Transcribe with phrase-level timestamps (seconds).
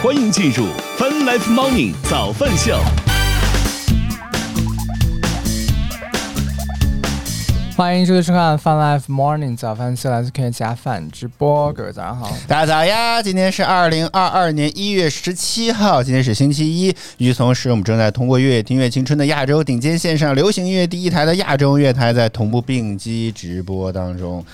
[0.00, 0.66] 欢迎进入
[0.96, 2.78] Fun Life Morning 早饭秀。
[7.76, 12.30] 欢迎收看《Fun Life Morning 早饭秀》，来自科学家饭直播，各位早上好。
[12.46, 13.20] 大家早呀！
[13.20, 16.94] 今天是二零二二年一月十七号，今天是星期一。
[17.16, 24.44] 与此同时，我们正在通过《月乐听越青春》的亚洲顶尖线上流行音乐第一台的亚洲乐台，在同步并机直播当中。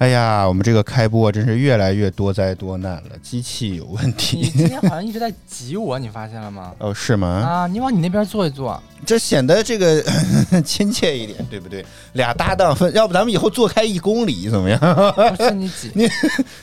[0.00, 4.48] 哎呀，我们这个开播真是越来越多灾多难了，机器有问题你。
[4.48, 6.72] 今天好像一直在挤我，你发现了吗？
[6.78, 7.28] 哦，是吗？
[7.28, 8.82] 啊，你往你那边坐一坐。
[9.04, 10.02] 这显得这个
[10.64, 11.84] 亲切一点，对不对？
[12.14, 14.80] 俩搭档分，要不咱们以后坐开一公里怎么样？
[15.36, 16.08] 不是你挤， 你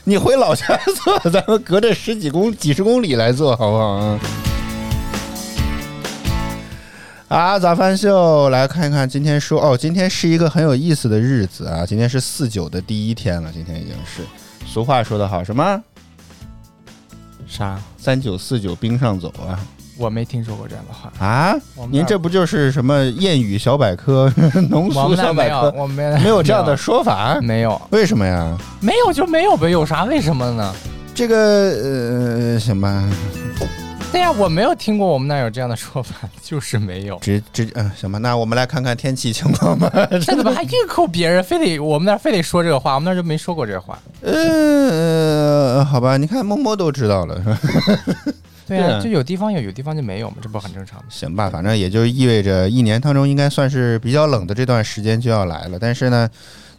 [0.02, 4.18] 你回老家坐，咱们隔着十几公几十公里来坐，好不好
[7.28, 7.36] 啊？
[7.36, 14.22] 啊，早饭秀来看一看，今天说哦，今天是一个很有意思的日子啊，今天是四九的第一天了，今天已经是。
[14.66, 15.82] 俗话说得好，什么
[17.46, 17.80] 啥？
[17.96, 19.58] 三九四九冰上走啊
[19.96, 21.12] 我没听说过这样的话。
[21.18, 21.54] 啊！
[21.90, 24.32] 您这不就是什么谚语小百科、
[24.70, 25.72] 农我俗小百科？
[25.76, 27.40] 我们没有这样的说法？
[27.42, 28.56] 没有，为什么呀？
[28.80, 30.72] 没有就没有呗，有啥为什么呢？
[31.14, 33.10] 这个呃，行吧，
[34.12, 37.18] 对呀，我没有听过我们那儿有这样的说法， 就是没有。
[37.18, 39.90] 直直嗯，行吧，那我们来看看天气情况吧。
[40.10, 41.44] 这怎么还硬扣别人？
[41.44, 43.98] 非得我们那儿非得说这个话，我们那儿就没说过这话。
[44.22, 47.58] 呃，好吧，你看摸摸都知道了，是吧？
[48.66, 51.06] 对啊，对啊就有地方有，有地方就没有嘛，这不很正常吗？
[51.10, 55.78] 行吧，反正也就意味着一年当中应该算是比较冷的这段时间就要来了。
[55.78, 56.28] 但是呢，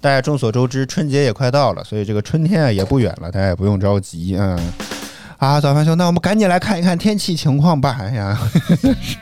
[0.01, 4.35] 大家众所周知，春节也快到了，所以这个春天啊也不远了，大家也不用着急。
[4.39, 4.57] 嗯，
[5.39, 7.95] 啊，早饭兄，那我们赶紧来看一看天气情况吧。
[8.01, 8.37] 哎呀，
[9.01, 9.17] 是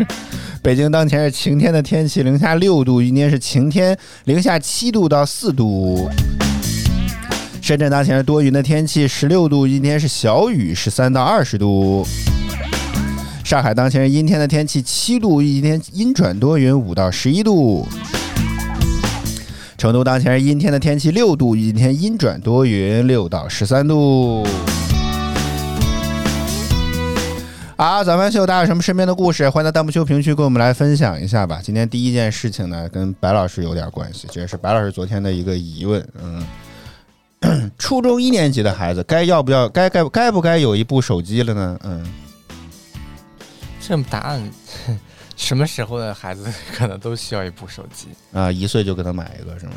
[0.64, 6.10] 北京当前是晴天的天气，零下六度；今天是晴天，零下七度到四度。
[7.62, 12.04] 深圳当前是多云的天气，十六度；今天是小雨，十三到二十度。
[13.44, 17.88] 上海当前是阴天的天气，七度，一天阴转多云，五到十一度。
[19.78, 24.44] 成都当前是阴天的天气，六度，一天阴转多云，六到十三度。
[27.78, 29.48] 啊，早饭秀，大家有什么身边的故事？
[29.48, 31.62] 欢迎在弹幕区评论区跟我们来分享一下吧。
[31.64, 36.10] 今天第一件事情呢，跟白老师有点关系，这也是白老师昨天的一个疑问。
[36.20, 41.80] 嗯， 初中一年级的孩子该要不要该该该不该有一部手机了呢？
[41.84, 42.04] 嗯。
[43.80, 44.52] 这答案，
[45.36, 48.08] 什么时候的孩子可能都需要一部手机？
[48.34, 49.74] 啊，一岁就给他买一个是吗？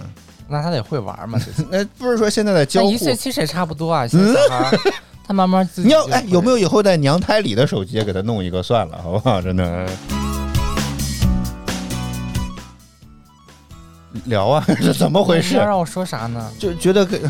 [0.49, 1.39] 那他得会玩嘛？
[1.71, 4.07] 那不是说现在的交互一，岁其实也差不多啊。
[4.09, 4.79] 现在小孩儿
[5.31, 9.41] 他慢慢自己你要哎有没有以后在娘胎里的手机也给他弄一个算了， 好不好？
[9.41, 9.87] 真的。
[14.25, 15.55] 聊啊， 这怎么回事？
[15.57, 16.51] 让我说啥呢？
[16.59, 17.21] 就觉得给。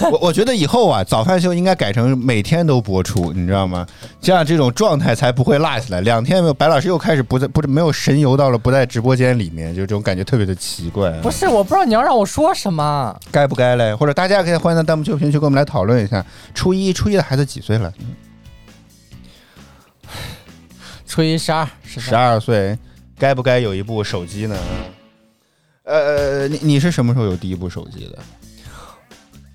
[0.10, 3.86] 我我觉得以后啊，早饭秀应该改成每天都播出，你知道吗？
[4.20, 6.00] 这样这种状态才不会落下来。
[6.00, 11.10] 两天没有，白老师又开始不在，不是没有神游到了不在直播间里面，就这种感觉特别的奇怪。
[11.20, 13.18] 不是，我不知道你要让我说什么。
[13.30, 13.94] 该不该嘞？
[13.94, 16.24] 或者大家可以欢迎在弹幕区、评论区跟我们来讨论一下。
[16.54, 17.92] 初一，初一的孩子几岁了？
[21.06, 22.76] 初一十二，十十二岁，
[23.16, 24.56] 该不该有一部手机呢？
[25.84, 28.18] 呃，你你是什么时候有第一部手机的？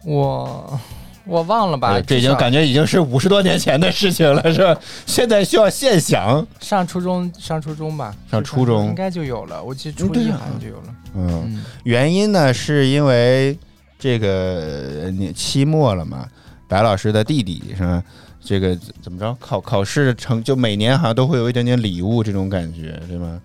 [0.05, 0.79] 我
[1.25, 4.79] 我忘了吧呃，这已经感觉已经是五十多年前的事情了，是吧？
[5.05, 6.45] 现在需要现想。
[6.59, 9.63] 上初中上初中吧，上初中应该就有了。
[9.63, 10.95] 我记得初一好像就有了。
[11.15, 13.57] 嗯，嗯，原因呢是因为
[13.97, 16.27] 这个呃你期末了嘛，
[16.67, 18.03] 白老师的弟弟是吧？
[18.41, 23.39] 这个怎怎么着考考试成就每年好像都会有一点点礼物这种感觉，对吗？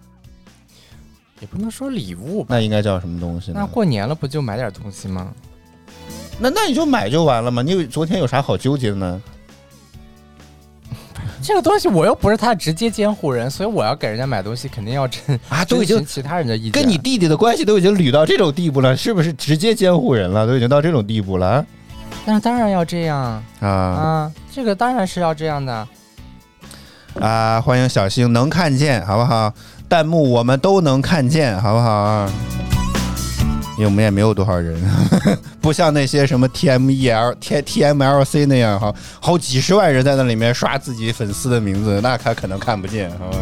[1.41, 2.54] 也不能说礼物吧。
[2.54, 3.59] 那应该叫什么东西呢？
[3.59, 5.32] 那过年了不就买点东西吗？
[6.41, 7.62] 那那你就买就完了嘛。
[7.62, 9.22] 你有昨天有啥好纠结的呢？
[11.43, 16.72] 这个东西我又不是他的直接监护人，所以我要给人家买东西，肯定要征啊，都已经征其他人的意见。
[16.72, 20.47] 跟你弟弟的关系都已经捋到这种地步了，是不是直接监护人了？
[20.47, 21.65] 都已经到这种地步了
[22.25, 23.21] 那当然要这样
[23.61, 25.89] 啊啊，这个当然是要这样的。
[27.21, 27.60] 啊！
[27.60, 29.53] 欢迎小星能看见，好不好？
[29.89, 32.33] 弹幕我们都能看见，好不好啊？
[33.77, 34.81] 因为我们也没有多少人，
[35.65, 43.39] 不像那些什么 TMEL、T TMLC 那样哈，好几十万人在那里面刷自己粉丝的名字，那他可能看不见，好吧？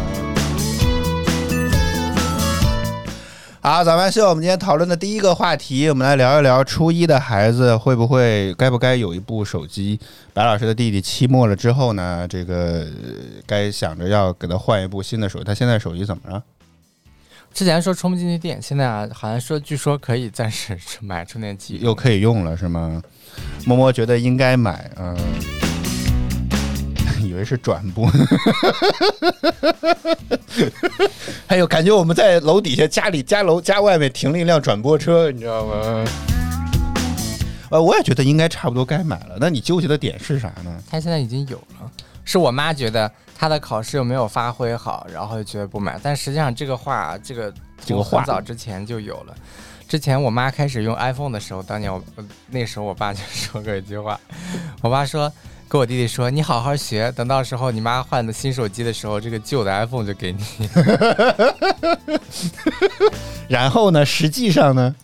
[3.59, 9.99] 好，早饭秀，我们今天讨论的第一个话题，我们来聊一聊初一的孩子会不会该不该有一部手机？
[10.33, 12.87] 白老师的弟弟期末了之后呢，这个
[13.45, 15.45] 该想着要给他换一部新的手机。
[15.45, 16.41] 他现在手机怎么了？
[17.53, 23.01] 之前说充不进去电，现在啊好像说据说可以暂时 买充电器，又可以用了是吗？
[23.65, 25.15] 默默觉得应该买，嗯。
[27.23, 28.07] 以为是转播。
[31.47, 36.05] 还有感觉我们在楼底下家里家楼家外面停了一辆转播车，你知道吗？
[37.69, 39.37] 呃，我也觉得应该差不多该买了。
[39.39, 40.83] 那你纠结的点是啥呢？
[40.89, 41.89] 他现在已经有了，
[42.25, 45.99] 是我妈觉得他的考试又没有发挥好，然后就觉得不满。
[46.01, 47.53] 但实际上这个话，这个
[47.85, 49.35] 这个话很早之前就有了。
[49.87, 54.19] 之前我妈开始用 iPhone 的时候，当年我我那时候我爸就说过一句话，
[54.81, 55.31] 我爸说
[55.67, 60.69] 跟我弟弟说：“你好好学，等到时候你妈换的新手机的时候，这个旧的 iPhone 就给你。
[63.49, 64.05] 然后呢？
[64.05, 64.95] 实际上呢？”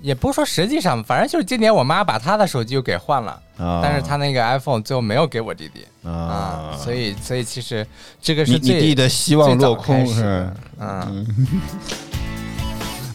[0.00, 3.80] 也不是说实际上，反正就是今年我妈把她的手机又给换了，啊。
[3.82, 5.84] 但是她那个 iPhone 最后没有给我弟弟。
[6.08, 6.12] 啊。
[6.12, 7.86] 啊，，所以所以其实
[8.20, 10.22] 这个你你是最弟的希望落空是
[10.78, 11.08] 吧？
[11.10, 11.26] 嗯，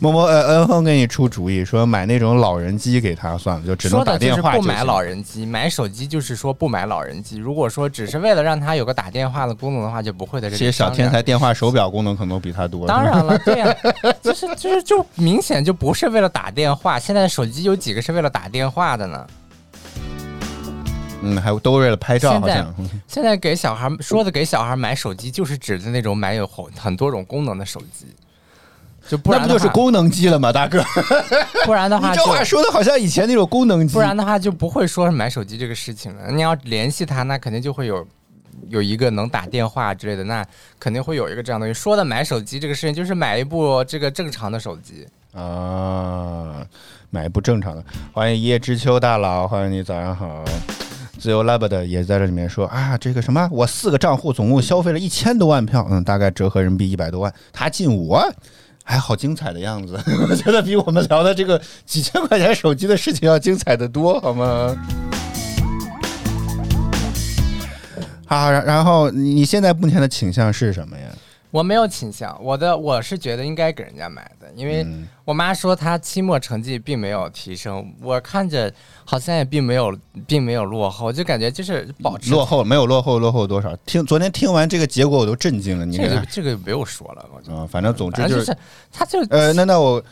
[0.04, 7.38] 默默呃恩哼给你出主意，说买那种老人机给他算了，就只能打电话不买老人机，买手机就是说不买老人机。
[7.38, 11.24] 如果说只是为了让他有个打电话的功能的话，就不会在这里这些小天才。
[11.24, 12.86] 电话手表功能可能比他多。
[12.86, 13.74] 当然了，对呀、
[14.22, 17.00] 就是就是就明显就不是为了打电话。
[17.00, 19.26] 现在手机有几个是为了打电话的呢？
[21.22, 22.44] 嗯，还有都为了拍照，
[23.08, 28.08] 现在给小孩说的给小孩买手机，就是指的那种买有很很多种功能的手机，
[29.10, 30.84] 就不那不然的话，就是功能机了吗，大哥？
[31.66, 36.32] 不然的话就这话说的好像以前那种功能机，不然的话就不会说是买手机这个事情了。
[36.32, 38.06] 你要联系他，那肯定就会有
[38.70, 40.46] 有一个能打电话之类的，那
[40.80, 41.80] 肯定会有一个这样的东西。
[41.80, 45.06] 说的买手机这个事情，就是买一部这个正常的手机。
[45.34, 46.66] 啊，
[47.10, 47.84] 买一部正常的。
[48.14, 50.44] 欢迎一叶知秋大佬，欢迎你，早上好。
[51.20, 58.30] 自由 lab 的也在这里面说啊，这个什么，我四个账户总共消费了一千多万票，嗯，大概折合人民币一百多万，他进五万，
[58.84, 59.98] 还好精彩的样子，
[60.30, 64.76] 我 觉得比我们聊的这个几千块钱手机的事情要精彩的多，好吗？
[68.26, 71.04] 好，然后你现在目前的倾向是什么呀？
[71.54, 75.08] 我没有倾向，我的我是觉得应该给人家买的，因为嗯。
[75.24, 78.74] 我妈说她期末成绩并没有提升，我看着
[79.06, 79.96] 好像也并没有
[80.26, 83.74] 并没有落后，就感觉就是保持落后没有落后，落后多少？
[83.86, 87.58] 听昨天听完这个结果我都震惊了，你这个这个不用说了，我觉得。
[87.58, 88.58] 啊，反正总之就是
[88.92, 90.04] 他就呃，那那我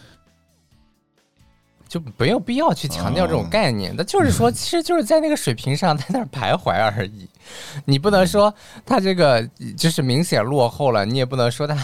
[1.92, 3.94] 就没有必要去强调这种概念。
[3.98, 7.28] 那、就是说， 其实就是在那个水平上， 在那儿徘徊而已。
[7.84, 8.54] 你不能说
[8.86, 9.46] 他这个
[9.76, 11.76] 就是明显落后了，你也不能说他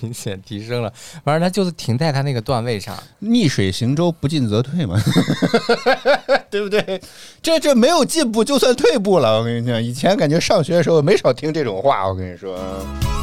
[0.00, 0.92] 明显提升了，
[1.24, 3.00] 反正他就是停在他那个段位上。
[3.20, 5.00] 逆水行舟，不进则退嘛，
[6.50, 7.00] 对不对？
[7.40, 9.38] 这这没有进步就算退步了。
[9.38, 12.08] 我跟你讲，以前感觉上学的时候没少听这种话。
[12.08, 13.21] 我跟你说，嗯，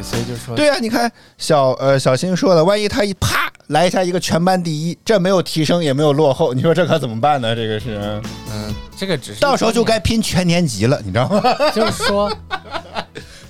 [0.00, 7.54] 对，所以就说，对呀、你看小呃小新说的，万一他一啪来一下一个全班第一，这没有提升也没有落后，你说这可怎么办呢？
[7.54, 8.20] 这个是
[8.52, 11.42] 嗯，这个只是到时候就该拼全年级了，你知道吗？
[11.74, 12.32] 就是说，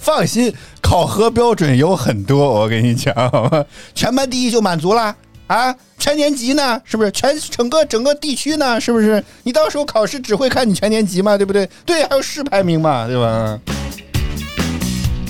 [0.01, 3.65] 放心，考核标准有很多，我跟你讲，好吗？
[3.95, 5.15] 全班第一就满足了
[5.47, 5.75] 啊？
[5.99, 6.81] 全年级呢？
[6.85, 7.11] 是不是？
[7.13, 8.81] 全整个整个地区呢？
[8.81, 9.23] 是不是？
[9.45, 11.69] 你到时候考试只会看你全年级嘛，对不对？
[11.87, 13.59] 对，还有市排名嘛，对吧？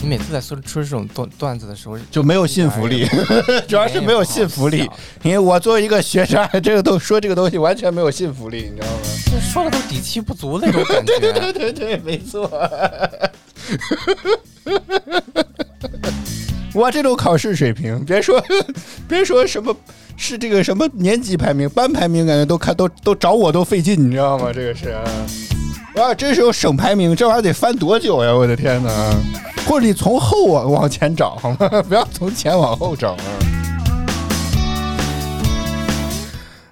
[0.02, 3.06] 你每次在说出这种段段子的时候，就没有信服力，
[3.68, 4.88] 主要是没有信服力。
[5.22, 8.98] 因为我作为一个学渣， 这个都说这个东西完全没有信服力，你知道吗？
[9.26, 11.18] 就说的都底气不足那种感觉。
[11.20, 12.50] 对对对对，没错。
[16.72, 18.42] 我这种考试水平，别说
[19.08, 19.74] 别说什么
[20.16, 24.50] 是这个什么年级排名、班排名，感觉都看都都找我都费劲，你知道吗？
[24.54, 24.94] 这个是，
[25.96, 28.32] 哇，这时候省排名，这玩意儿得翻多久呀？
[28.32, 28.90] 我的天哪！
[29.66, 31.68] 或者你从后往往前找好吗？
[31.88, 33.18] 不要从前往后找啊。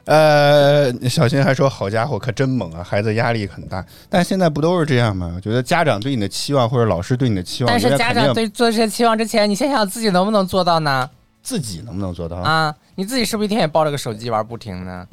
[0.05, 2.83] 呃，小新还说：“好家伙，可真猛啊！
[2.83, 5.33] 孩子压力很大，但现在不都是这样吗？
[5.37, 11.11] 我觉得家长对你的期望，或者老师对你的期望，但是家长对做这些期望之前，你先想自己能不能做到呢？
[11.43, 12.37] 自己能不能做到？
[12.37, 15.07] 啊，你自己是不是一天也抱着个手机玩不停呢？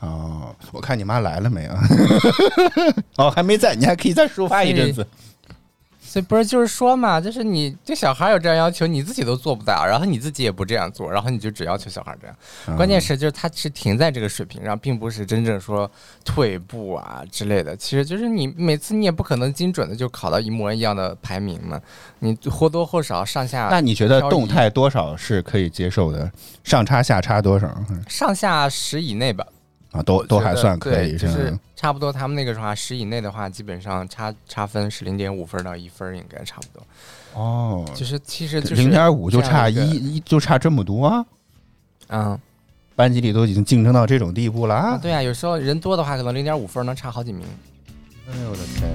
[0.00, 1.80] 哦，我看你妈来了没啊？
[3.16, 5.06] 哦，还没在，你还可以再抒发一阵子。
[6.00, 12.34] 所以不是就是说嘛，就是你对小孩有这样要求，你自己都做不到，然后你自己也不这样做，然后你就只要求小孩这样。
[12.66, 15.90] 嗯关键是就是他是停在这个水平上，并不是真正说
[16.24, 17.76] 退步啊之类的。
[17.76, 21.78] 其实就是你每次你也不可能精准的就考到一模一样的排名嘛，
[22.20, 26.32] 你或多或少上下那你觉得动态多少是可以接受的？
[26.64, 27.70] 上差下差多少？
[28.08, 29.46] 上下十以内吧，
[29.98, 31.58] 啊，都都还算可以，对就是？
[31.76, 32.12] 差不多。
[32.12, 36.86] 他们那个的话，十以内的话，基本上差差分是零点五分到一分，应该差不多。
[37.34, 41.26] 哦，就是其实就是零点五就差一一就差这么多啊！
[42.08, 42.38] 嗯
[42.96, 44.98] 班级里都已经竞争到这种地步了啊，啊！
[45.00, 47.46] 对啊，有时候人多的话，可能零点五分能差好几名。
[48.28, 48.90] 哎呦我的天！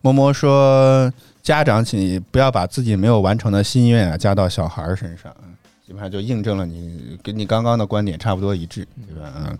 [0.00, 5.30] 摸摸说，家长请不要把自己没有完成的心愿啊加到小孩儿身上，
[5.88, 9.32] 基本上就印证了你跟你刚刚的观点差不多一致，对吧？
[9.38, 9.58] 嗯。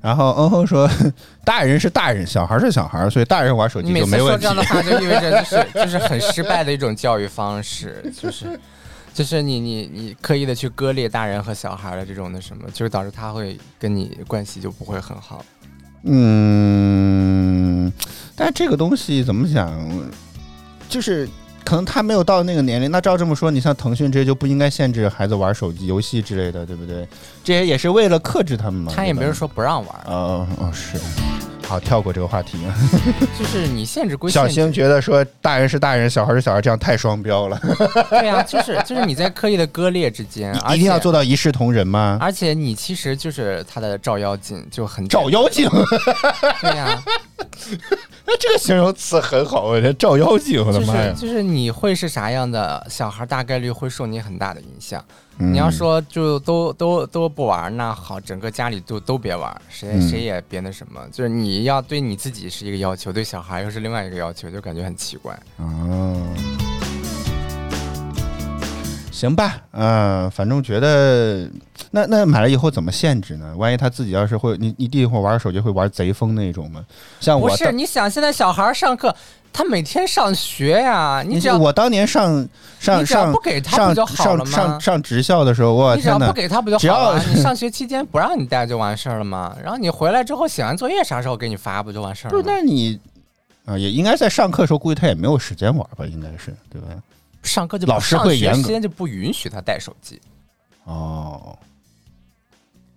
[0.00, 0.90] 然后嗯哼说，
[1.44, 4.56] 大人是大人，小孩是小孩，所以大人玩手机就没问题说这样。
[4.56, 8.58] 的话， 就意味着就是就是很失败的一种教育方式，就是
[9.14, 15.44] 就是你你你刻意的去割裂大人和小孩的这种那什么，就是导致他会跟你关系就不会很好。
[16.02, 17.92] 嗯，
[18.34, 19.72] 但这个东西怎么讲，
[20.88, 21.28] 就是
[21.68, 22.90] 可能他没有到那个年龄。
[22.90, 27.06] 那照这么说，你像腾讯这些就不应该限制孩子玩手机游戏之类的，对不对？
[27.44, 28.90] 这些也是为了克制他们嘛。
[28.96, 30.96] 他也没有说不让玩，哦哦是，
[31.68, 32.58] 好跳过这个话题。
[33.38, 37.60] 就是你限制归小限制，星觉得说大人是大人，小孩是小孩，这样太双标了。
[38.08, 42.16] 对呀、就是就是你在刻意的割裂之间，而一定要做到一视同仁吗？
[42.20, 45.68] 而且你其实就是他的照妖镜，就很照妖镜，
[46.62, 47.02] 对呀、
[48.24, 51.14] 那 这个形容词很好，我觉得照妖镜，我的就妈呀！
[51.14, 55.04] 是就是你会是啥样的，小孩大概率会受你很大的影响。
[55.40, 61.00] 嗯你要说就都都都不玩，那好，整个家里都都别玩，谁嗯谁也别那什么。
[61.12, 65.38] 就是你要对你自己是一个要求，对小孩又是另外一个要求，就感觉很奇怪。
[65.58, 66.26] 哦，
[69.12, 71.48] 行吧，嗯、反正觉得
[71.90, 73.54] 那那买了以后怎么限制呢？
[73.56, 76.84] 万一他自己要是会，你你弟会玩手机会玩贼疯那种吗？
[77.20, 79.14] 像我不是，你想现在小孩上课，
[79.52, 85.96] 他每天上学呀，你你只要我当年上上上不给他上不就好了上吗上上职校的时候，我！
[85.96, 87.24] 你只要不给他不就好了？
[87.34, 89.56] 你上学期间不让你带就完事儿了吗？
[89.62, 92.54] 然后你回来之后写完作业啥时候给你发不就完事儿不是，了吗？
[92.54, 93.00] 那你
[93.64, 96.06] 啊也应该在上课的时候，估计他也没有时间玩吧？
[96.06, 96.88] 应该是对吧？
[97.42, 100.20] 上课就老师上学会严格时间就不允许他带手机。
[100.84, 101.58] 哦，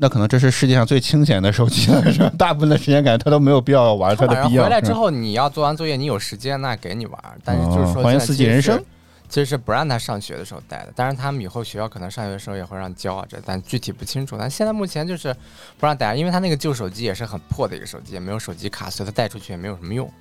[0.01, 2.31] 那可能这是世界上最清闲的手机了，是吧？
[2.35, 4.63] 大部分的时间感觉他都没有必要玩他它的必要。
[4.63, 8.83] 回来之后，你要做完作业，你有时间那给你玩，但是就是说哦欢四季人生。
[9.29, 14.35] 其实是不让他上学的时候带的，当然他们以后学校可能上学的时候也会让教啊这，但具体不清楚。
[14.37, 15.33] 但现在目前就是
[15.79, 20.11] 不让带，因为他那个旧手机也是很破的一个手机，也没有手机卡，所以他带出去也没有什么用。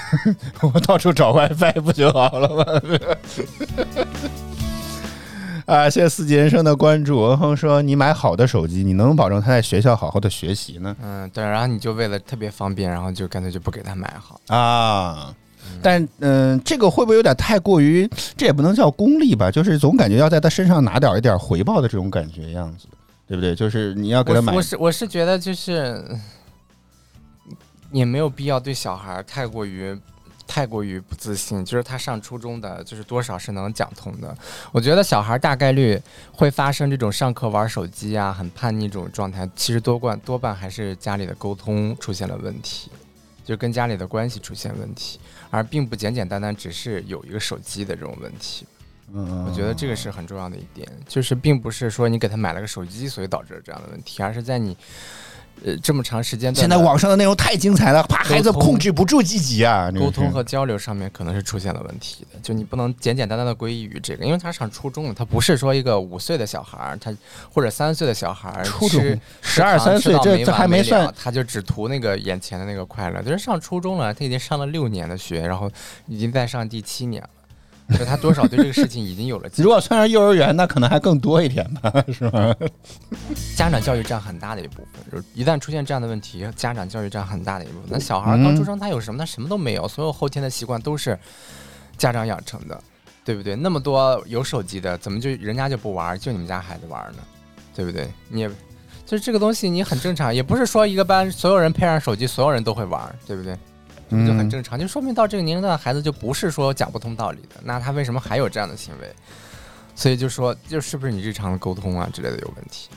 [0.72, 2.64] 我到处找 WiFi 不就好了吗？
[5.66, 7.22] 啊，谢谢四季人生的关注。
[7.22, 10.94] 文恒说：“你买好的手机，你能保证他在学校好好的学习呢？
[11.02, 14.38] 嗯，对，然后你就为了特别方便，然后就干脆就不给他买好。
[14.54, 15.34] 啊，
[15.80, 18.06] 但嗯、这个会不会有点太过于？
[18.36, 22.86] 这也不能叫功利吧，就是总感觉要在他身上拿点一点回报的这种感觉样子，
[23.26, 23.54] 对不对？
[23.54, 26.04] 就是你要给他买我我是我是觉得就是
[27.90, 29.98] 也没有必要对小孩儿太过于
[30.54, 34.32] 太过于不自信，就是他上初中的，就是多少是能讲通的。
[34.70, 42.88] 我觉得小孩大概率会发生这种上课玩手机啊、很叛逆这种状态，其实多半多半还是家里的沟通出现了问题，
[43.44, 45.18] 就跟家里的关系出现问题，
[45.50, 48.64] 而并不简简单单只是有一个手机的这种问题。
[49.12, 54.76] 嗯，我觉得这个是很重要的一点，就是并不是说你给他买了个手机，所以导致了这样的问题，而是在你
[55.64, 59.90] 呃这么长时间现在网上的内容太精彩了，怕孩子控制不住自己啊！
[59.90, 67.14] 沟通和交流上面可能是出现了问题的，就你不能简简单单的归于这个，因为他上初中了，他不是说一个五岁的小孩儿，他
[67.52, 73.22] 或者三岁的小孩儿初中十二三岁，这这还没算他就只图那个眼前的那个快乐。
[73.22, 75.70] 就是上初中了，他已经上了六年的学，然后
[76.06, 77.28] 已经在上第七年了，
[77.94, 82.54] 所以他多少对这个事情已经有了 如果算上幼儿园，那可能还更多一点吧，是吧？
[83.56, 87.88] 家长教育占很大的一部分，就是一旦出现这样的问题，家长教育占很大的一部分。
[87.90, 89.18] 那小孩儿刚出生，他有什么？
[89.18, 91.18] 他什么都没有，所有后天的习惯都是
[91.98, 92.80] 家长养成的，
[93.24, 93.54] 对不对？
[93.54, 97.18] 那么多有手机的，怎么就人家就不玩，就你们家孩子玩呢？
[97.74, 98.08] 对不对？
[98.28, 98.48] 你也
[99.04, 103.54] 就是这个东西，你很正常，也不是说一个班所有人配上手机，所有人都会玩，对不对？
[104.14, 109.14] 这不就很正常，就说明到这个年龄段的孩子就不是说讲不通道理的，那他为什么还有这样的行为？
[109.96, 112.88] 所以就说，就是不是你日常的沟通啊之类的有问题？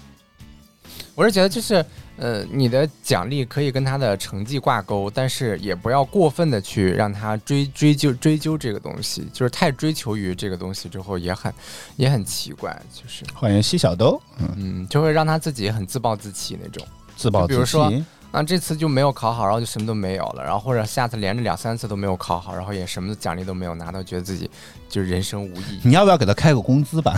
[1.14, 1.84] 我是觉得就是，
[2.18, 11.54] 呃，你的奖励可以跟他的成绩挂钩，但是也不要过分的去让他追追究追究这个东西，就是太追求于这个东西之后也很
[11.96, 16.86] 也很奇怪，就是欢迎西小兜，嗯，嗯，就会让他自己很自暴自弃那种。
[17.16, 18.06] 自暴自弃比如说弃。
[18.38, 24.48] 啊，这次就没有考好，然后就什么都没有了，然后或者下次连着两三次都没有考好，然后也什么奖励都没有拿到，觉得自己
[24.88, 25.80] 就是人生无意义。
[25.84, 27.16] 你要不要给他开个工资吧？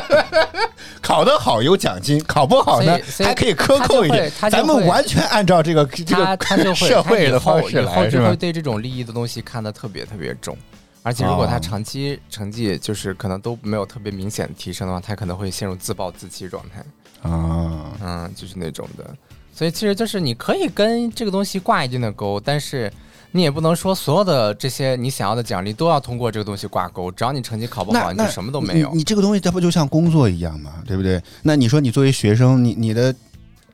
[1.00, 4.30] 考得好有奖金，考不好呢还可以克扣一点。
[4.50, 6.36] 咱们完全按照这个这个
[6.76, 8.36] 社会的方式来，是吧就会？
[8.36, 10.54] 对这种利益的东西看得特别特别重。
[11.02, 16.84] 而且如果他哦长期成绩就是可能都没有特别明显的提升的话，他可能会陷入自暴自弃状态。
[17.22, 19.16] 啊，嗯，就是那种的。
[19.56, 22.92] 所以其实就是你可以跟这个东西挂一定的钩，但是
[23.32, 28.92] 你也不能说所有的这些你想要的奖励都要通过这个东西挂钩，只要你成绩考不好，你就什么都没有。
[28.94, 30.72] 你这个东西它不就像工作一样吗？
[30.86, 31.22] 对不对？
[31.42, 33.14] 那你说你作为学生，你你的。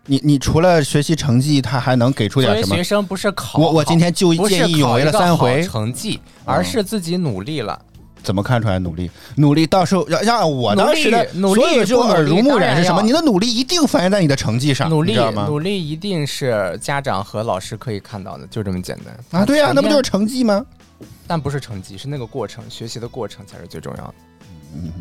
[0.07, 2.75] 你你除了学习成绩，他还能给出点什么？
[2.75, 7.81] 学生不是考我我今天就见义勇为了三回成绩，而是自己努力了。
[8.23, 9.11] 怎么看出来努力？
[9.37, 13.03] 努力到时候让让我当时的努力就耳濡目染是什么？
[13.03, 15.47] 你的努力一定反映在你的成绩上，努力吗？
[15.47, 19.45] 努力一定是家长和老师可以看到的，就这么简单啊！
[19.45, 20.65] 对呀，那不就是成绩吗？
[21.27, 24.15] 但不是成绩，是那个过程，学习的过程才是最重要的。
[24.77, 24.93] 嗯。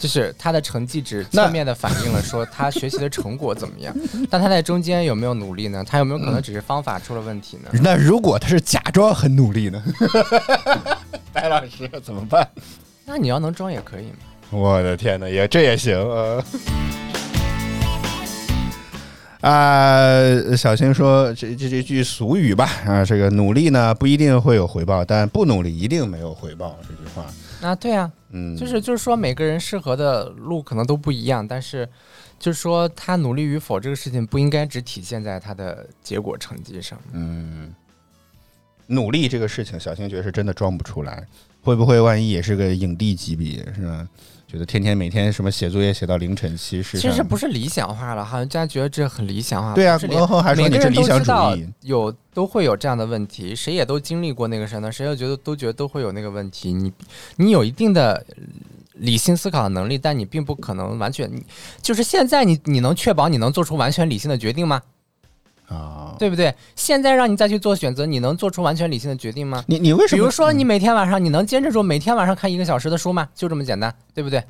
[0.00, 3.94] 就是他的成绩只侧面的反映了说他学习的成果怎么样，
[4.30, 5.84] 但他在中间有没有努力呢？
[5.86, 7.68] 他有没有可能只是方法出了问题呢？
[7.82, 9.82] 那如果他是假装很努力呢？
[11.34, 12.48] 白老师怎么办？
[13.04, 14.16] 那你要能装也可以嘛。
[14.50, 16.42] 我的天哪，也这也行啊！
[19.42, 26.76] 啊，小新说这这这句俗语吧啊，这个努力呢不一定会有回报，但不努力一定没有回报。
[26.82, 27.26] 这句话
[27.62, 28.10] 啊，对啊。
[28.32, 31.88] 嗯，就是就是说，每个人适合的路可能都不一样，但是，
[32.38, 36.96] 就是说他努力与否这个事情不应该只体现在他的结果成绩上。
[37.12, 37.74] 嗯，
[38.86, 41.26] 努力这个事情，小星觉得是真的装不出来，
[41.60, 44.08] 会不会万一也是个影帝级别，是吧？
[44.50, 49.74] 觉得天天每天什么写作业写到凌晨，其实其实不是理想化了，好像大家觉得这很理想化。
[49.74, 56.72] 对啊，然后还说你是理想主义，有都会有这样的问题，谁也都经历过那个事呢，谁又觉得都觉得都会有那个问题。
[56.72, 56.92] 你
[57.36, 58.26] 你有一定的
[58.94, 61.30] 理性思考的能力，但你并不可能完全，
[61.80, 64.82] 就是现在你你能确保你能做出完全理性的决定吗？
[65.70, 66.52] 啊，对不对？
[66.74, 69.64] 现在让你再去做选择，你能做出完全理性的决定吗？
[69.68, 70.20] 你你为什么？
[70.20, 73.28] 比如说，你每天晚上你能坚持住每天晚上看一个小时的书吗？
[73.34, 74.42] 就这么简单，对不对？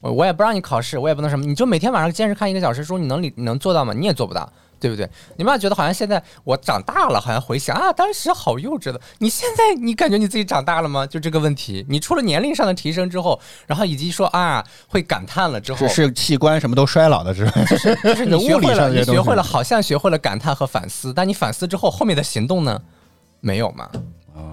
[0.00, 3.92] 我我也不让你考试，我也不能什么，你就每天晚上坚持看一个小时书，你能理你能做到吗？
[3.92, 4.48] 你也做不到，
[4.80, 5.08] 对不对？
[5.36, 9.00] 你们觉得好像现在我长大了，好像回想啊，当时好幼稚的。
[9.18, 11.06] 你现在你感觉你自己长大了吗？
[11.06, 22.80] 就这个问题，你除了年龄上的提升之后，然后以及说啊会感叹了之后，是器官什么都衰老的之外，就是就是你 学会了，你学会了，好像学会了感叹和反思，但你反思之后后面的行动呢，
[23.40, 23.88] 没有吗？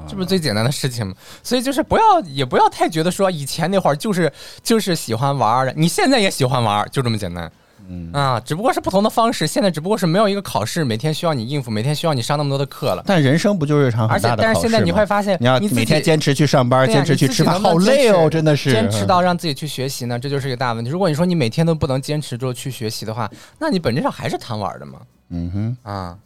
[0.07, 1.13] 这不是最简单的事情吗？
[1.43, 4.31] 所以就是不要，也不要太觉得说以前那会儿就是
[4.63, 7.51] 就是喜欢玩的，你现在也喜欢玩儿，就这么简单。
[7.87, 9.45] 嗯啊，只不过是不同的方式。
[9.45, 13.03] 现在只不过是没有一个考试，每天需要你应付，每天需要你上那么多的课了。
[13.05, 18.71] 但人生不就是一场很大的考试但是现在你会发现，你要每天坚持去上班，坚持去吃饭，好累哦，真的是。
[18.71, 20.89] 坚持到让自己去学习呢，这就是一个大问题。
[20.89, 24.99] 如果你说你每天都不能坚持住去学习的话，那你本质上还是贪玩的嘛。
[25.29, 26.17] 嗯哼啊。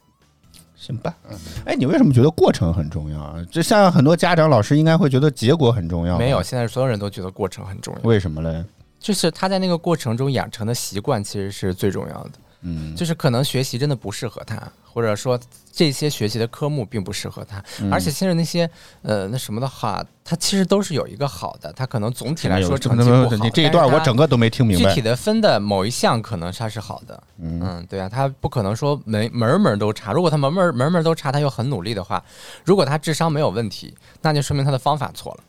[0.76, 3.34] 行吧，嗯，哎，你为什么觉得过程很重要啊？
[3.50, 6.16] 就像很多家长、老师应该会觉得结果很重要。
[6.16, 8.00] 没有，现在所有人都觉得过程很重要。
[8.08, 8.64] 为什么嘞？
[9.00, 12.30] 就是他在那个过程中养成的习惯，其实是最重要的。
[12.62, 15.40] 嗯，就是可能学习真的不适合他，或者说
[15.72, 18.68] 这些学习的科目并不适合他，而且其实那些
[19.00, 23.36] 呃那什么的话，他其实都是有一个好的，他可能总体来说成绩不好。
[23.42, 24.90] 你这一段我整个都没听明白。
[24.90, 30.12] 具体的分的某一项可能他是好的，嗯，对啊，他不可能说门门门都差。
[30.12, 32.22] 如果他门门门门都差，他又很努力的话，
[32.66, 35.44] 如果他智商没有问题，那就说明他的方法错了。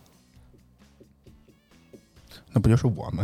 [2.54, 3.24] 那不就是我吗？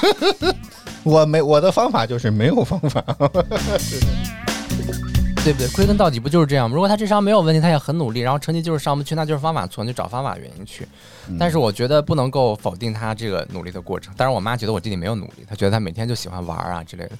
[1.02, 3.02] 我没我的方法就是没有方法，
[5.44, 5.68] 对不对？
[5.74, 6.74] 归根到底不就是这样吗？
[6.74, 10.88] 如果他智商没有问题，他也很努力，然后成绩就是上不去，那就是方法错，你就找方法原因去。
[11.38, 14.12] 但是我觉得不能够否定他这个努力的过程。
[14.16, 17.12] 当然，我妈觉得我弟弟没有努力，她觉得他每天就喜欢玩啊之类的。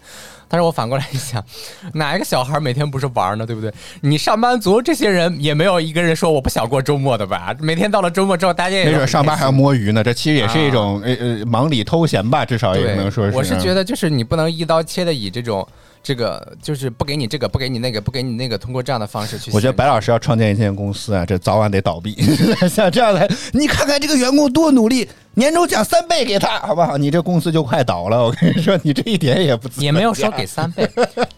[0.54, 1.44] 但是我反过来一想，
[1.94, 3.44] 哪一个小孩每天不是玩呢？
[3.44, 3.74] 对不对？
[4.02, 7.52] 你上班族这些人也没有一个人说我不想过周末的吧？
[7.58, 10.04] 每天到了周末之后，大家也没准上班还要摸鱼呢。
[10.04, 13.36] 这其实也是一种呃呃忙里偷闲吧，至少也能说是。
[13.36, 15.66] 我是觉得就是你不能一刀切的以这种。
[16.06, 19.50] 这个就是不给你这个，不给你那个，不给你那个，通过这样的方式去。
[19.54, 22.14] 我觉得白老师要创建一间公司啊，这早晚得倒闭。
[22.68, 26.97] 像这样的，你看看这个员工多努力，年终奖三倍给他，好不好？
[26.97, 28.25] 你这公司就快倒了。
[28.25, 30.88] 我跟你说，你这一点也不也没有说给三倍，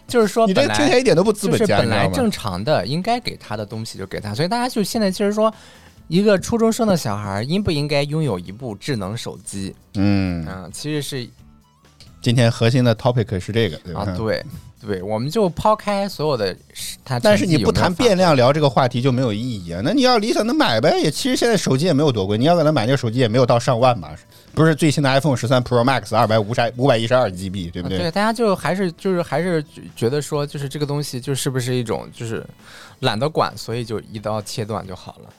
[0.07, 1.77] 就是说 你这听起来一点都不资本家。
[1.77, 5.53] 是本来正常的应该给他的东西就给他，所以大家就现在其实说，
[6.07, 9.75] 一个初中生的小孩应不应该拥有一部智能手机？
[9.95, 11.27] 嗯啊，其实是。
[12.19, 14.01] 今天核心的 topic 是这个，对吧？
[14.01, 14.43] 啊，对，
[14.87, 16.55] 对，我们就抛开所有的
[17.03, 19.81] 他，但是你不谈变量聊这个话题就没有意义啊。
[19.83, 24.15] 那你要理想的买呗，也其实现在手机也没有多贵，你要给他买那个手机也没有到上万吧？
[24.55, 27.97] 不是最新的 iPhone 十三 Pro Max 二百五十五百一十二 GB，对不对？
[27.97, 32.43] 对，大家就还是就是还是觉得说，就是这个东西就是不是一种就是
[33.01, 35.29] 懒得管，所以就一刀切断就好了。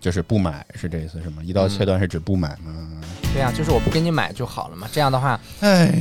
[0.00, 1.42] 就是不买，是这意思是吗？
[1.42, 3.00] 一刀切断是指不买吗？
[3.32, 4.88] 对呀、就是我不给你买就好了嘛。
[4.92, 5.92] 这样的话，哎，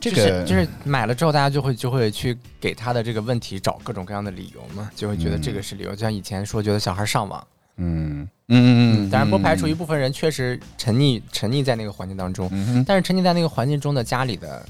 [0.00, 5.90] 这就是个就是买了之后，大家就会就会去给他的这个问题找各种各样的理由嘛，就会觉得这个是理由。
[5.90, 12.84] 就像以前说，觉得小孩上网，嗯嗯嗯嗯，当然不排除一部部分人确实沉溺沉溺在那个环境当中，嗯。
[12.86, 14.64] 但是沉溺在那个环境中的家里的，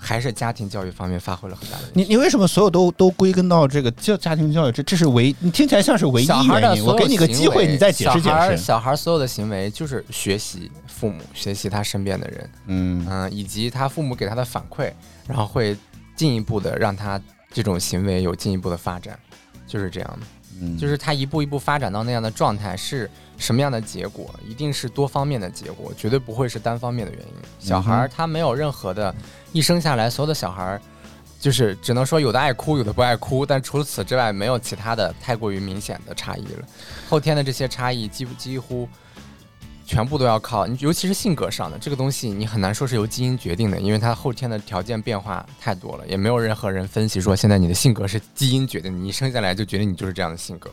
[0.00, 1.84] 还是家庭教育方面发挥了很大的。
[1.92, 4.72] 你你为什么所有都都归根到这个教家庭教育？
[4.72, 6.84] 这这是唯你听起来像是唯一原因。
[6.84, 8.56] 我给你个机会，你再解释解小孩释。
[8.56, 14.92] 小孩所有的行为就是学习父母，学习他身边的人，嗯嗯、以及他父母给他的反馈，
[15.26, 15.76] 然后会
[16.14, 17.20] 进一步的让他
[17.52, 19.18] 这种行为有进一步的发展，
[19.66, 20.26] 就是这样的。
[20.60, 27.34] 嗯，就是他一步一步发展到那样的状态是什么样的结果，一定是多方面的结果，绝对不会是单方面的原因。
[27.60, 29.14] 小孩儿他没有任何的，
[29.52, 30.80] 一生下来所有的小孩儿，
[31.40, 36.66] 就是只能说有的爱哭，有的不爱哭，但除此之外没有其他的太过于明显的差异了。
[37.08, 38.88] 后天的这些差异几乎几乎
[39.86, 50.70] 全部都要靠，你尤其是性格上的这个东西，你很难说是由基因决定的，因为它后天的条件变化太多了，也没有任何人分析说现在你的性格是基因决定，你一生下来就决定你就是这样的性格，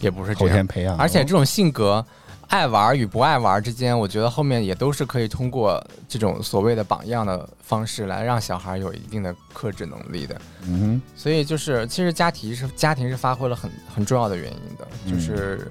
[0.00, 0.66] 也不是这样后天。
[0.66, 2.02] 培养，而且这种性格，
[2.48, 10.40] 爱玩与不爱玩之间，我觉得后面也都是可以通过这种所谓的榜样的方式来让小孩有一定的克制能力的。
[10.62, 15.70] 嗯哼所以就是，其实家庭是家庭是发挥了很很重要的原因的，就是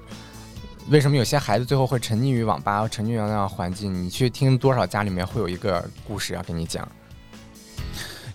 [0.90, 3.92] 为什么有些孩子最后会沉溺于网吧，沉溺于那样环境？
[3.92, 6.86] 你去听多少家里面会有一个故事要跟你讲，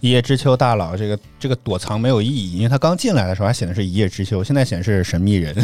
[0.02, 5.56] 一叶知秋大佬这个这个躲藏没有意义，因为他刚进来的时候还显的是一叶知秋，现在显示神秘人，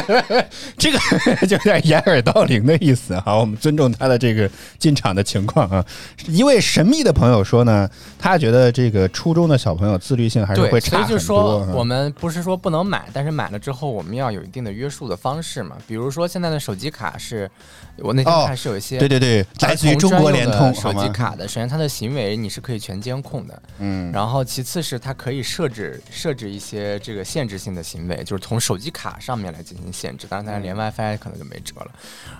[0.76, 0.98] 这个
[1.46, 3.36] 就有点掩耳盗铃的意思哈。
[3.36, 5.84] 我们尊重他的这个进场的情况啊。
[6.26, 11.64] 一位神秘的朋友说呢，他觉得这个初中的小朋友自律性还是对，会差很所以就说。
[11.76, 15.76] 我们不是说不能买，但是买了之后我们要有一定的约束的方式嘛。
[15.86, 17.50] 比如说现在的手机卡是，
[17.98, 31.90] 我那天哦看是有一些对对对，来自于中国联通手机卡的，首先他的行为你是可以全监控的，嗯，然后其次是它可以设置设置一些这个限制性的行为，就是从手机卡上面来进行限制，当然它连 WiFi 可能就没辙了。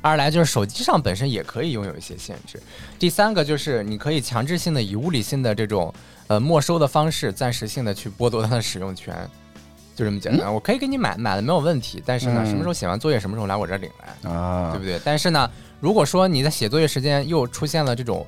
[0.01, 2.61] 二来就是手机上本身也可以拥有一些限制。
[2.99, 5.93] 第三个就是你可以强制性的以物理性的这种
[6.29, 9.15] 呃没收的方式，暂时性的去剥夺它的使用权。
[9.95, 15.01] 就这么简单，我可以给你买，买了没有问题，但是呢，嗯什么时候写完作业，什么时候来我这儿领来，啊，对不对？
[15.03, 18.27] 但是呢，如果说你在写作业时间又出现了这种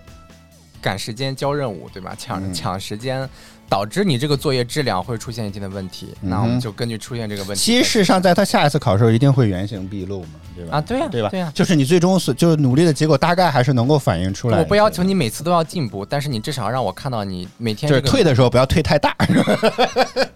[0.81, 2.15] 赶时间交任务，对吧？
[2.19, 3.29] 抢嗯抢时间，
[3.69, 10.79] 导致你这个作业质量会出现一定的问题，那我们就根据出现这个问题，其实事实上，在他下一次考试一定会原形毕露嘛，对吧？
[10.79, 11.29] 啊，对呀、对吧？
[11.29, 14.59] 对呀、就是你最终是就是努力的结果，大概还是能够反映出来。
[14.59, 19.15] 我不要求你每次都要进步，但是你至少让我看到你每天就是退的时候不要退太大。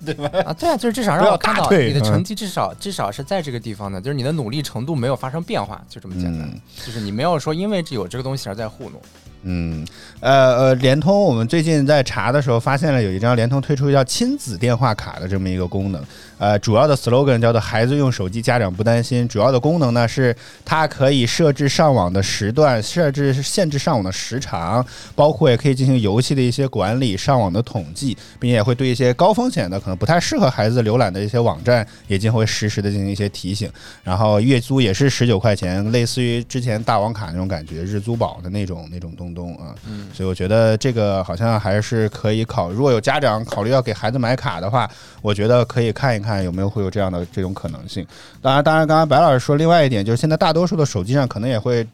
[0.04, 6.42] 对吧啊，对啊，就是至少让我看到你的成绩至少至少是在这个地方的，就是你的努力程度没有发生变化，就这么简单。
[6.42, 9.00] 嗯就是你没有说因为这有这个东西而在糊弄。
[9.44, 9.84] 嗯，
[10.20, 16.02] 呃呃，联通我们最近在查的时候发现了有一张联通推出叫亲子电话卡的这么一个功能，
[16.42, 19.26] 呃，主要的 slogan 叫做“孩子用手机，家长不担心”。
[19.30, 33.70] 主要的功能呢是它可以设置上网的时段，设置限制上网的时长，包括也可以进行游戏的一些管理、上网的统计，并且会对一些高风险的、可能不太适合孩子浏览的一些网站，也将会实时的进行一些提醒。
[34.02, 39.76] 然后月租也是十九块钱，类似于之前大王卡那种感觉，日租宝的那种那种东东啊。
[39.88, 42.72] 嗯，所以我觉得这个好像还是可以考。
[42.72, 48.06] 如果有家长考虑要给孩子买卡的话，我觉得可以看一看看有没有会有这样的这种可能性。
[48.40, 51.86] 当然，当然，刚刚白老师说另外一点，就是现在大多数的手机上可能也会。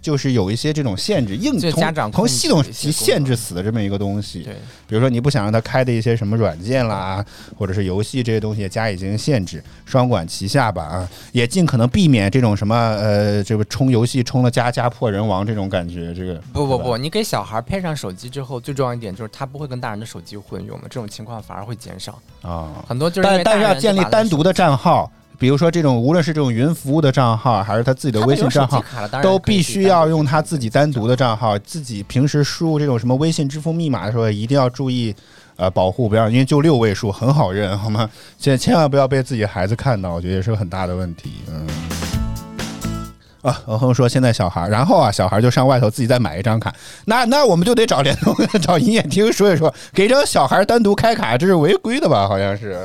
[0.00, 4.42] 就是有一些这种限制，硬就从家长从系统的一些级限制死的这么一个东西。
[4.42, 4.54] 对，
[4.86, 7.24] 比如说你不想让他开的一些什么软件啦，
[7.56, 16.14] 或者是游戏这些东西也加以进行限制，双管齐下吧啊，也尽可能避免这种什么呃，这个充游戏充了家家破人亡这种感觉。
[16.14, 23.08] 这个不不不，你给小孩配上手机之后，最重要一点就是他不会跟大人的手机混用的，这种情况反而会减少啊，很多。
[23.08, 28.82] 就是但但是要建立单独的账号，比如说这种无论是这种云服务的账号，还是他自己的微信账号，
[29.22, 31.58] 都必须要用他自己单独的账号。
[31.60, 35.14] 自己平时输入这种什么微信支付密码的时候，一定要注意。
[35.56, 38.08] 呃，保护不要，因为就六位数很好认，好吗？
[38.38, 41.32] 千千万不要被自己孩子看到，我觉得也是个很大的问题。
[41.48, 41.66] 嗯。
[43.42, 46.72] 啊，文恒说现在小孩，然后啊，小孩就上外头自己再买一张卡，
[47.06, 52.28] 那那我们就得找联通、 找营业厅说一说，给这小孩单独开卡，这是违规的吧？
[52.28, 52.78] 好像是。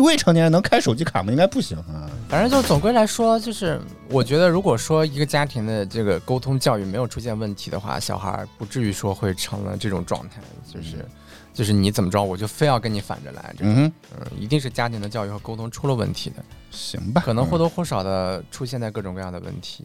[0.00, 1.30] 未成年人能开手机卡吗？
[1.30, 2.10] 应该不行啊。
[2.28, 11.06] 反正就总归来说，就是我觉得，如果说一个家庭的这个沟通教育没有出现问题的话，小孩儿不至于说会成了这种状态，就是
[11.54, 19.84] 就是你怎么着，我就非要跟你反着来，嗯哼，嗯，一定是家庭的教育和沟通出了问题的，行吧，可能或嗯多或少的出现在各种各样的问题。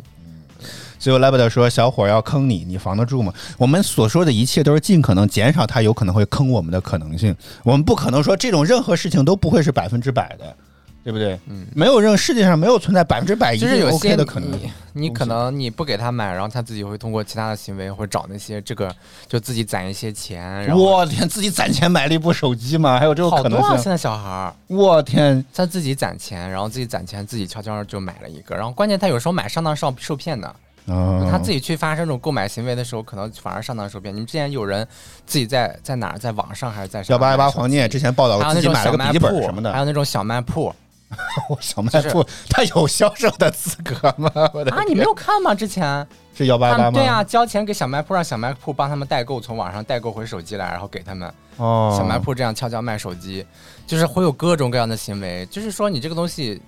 [1.00, 7.36] 最后 l a b d 说：“小伙要坑你，你防得住吗？”我们所说的一切都是尽可能减少他有可能会坑我们的可能性。
[7.64, 10.56] 我们不可能说这种任何事情都不会是百分之百的，
[11.04, 11.40] 对不对？
[11.48, 14.52] 嗯，没有任世界上没有存在百分之百一是有 OK 些的可能。
[14.52, 18.94] 你你可能你不给他买，然后他自己会通过其他的行为或者找那些这个
[19.28, 23.00] 就自己攒一些钱，然后我天，自己攒钱买了一部手机吗？
[23.00, 23.78] 还有这种好多啊，可能性？
[23.84, 24.54] 现在小孩儿。
[24.68, 30.54] 我天，他自己攒钱，然后自己攒钱，自己悄悄就买了一个，然后关键他有时候买上当受受骗的，
[30.88, 34.14] 哦他自己去发生这种购买行为的时候，可能反而上当受骗。
[34.14, 34.86] 你们之前有人
[35.26, 40.74] 自己在在哪儿，在网上还是在幺八幺八黄念念之前报道过自己买了个笔记本什么的还，有那种小卖铺
[41.50, 44.32] 我小卖部他有销售的资格吗？
[44.54, 45.54] 我的啊，你没有看吗？
[45.54, 46.92] 之前是幺八八吗？
[46.92, 51.32] 对啊，交钱给小卖铺，让小卖铺帮他们代购，从网上代购回手机来，然后给他们。
[51.58, 53.46] 哦，小卖铺这样悄悄卖手机，
[53.86, 55.46] 就是会有各种各样的行为。
[55.52, 56.62] 就是说，你这个东西，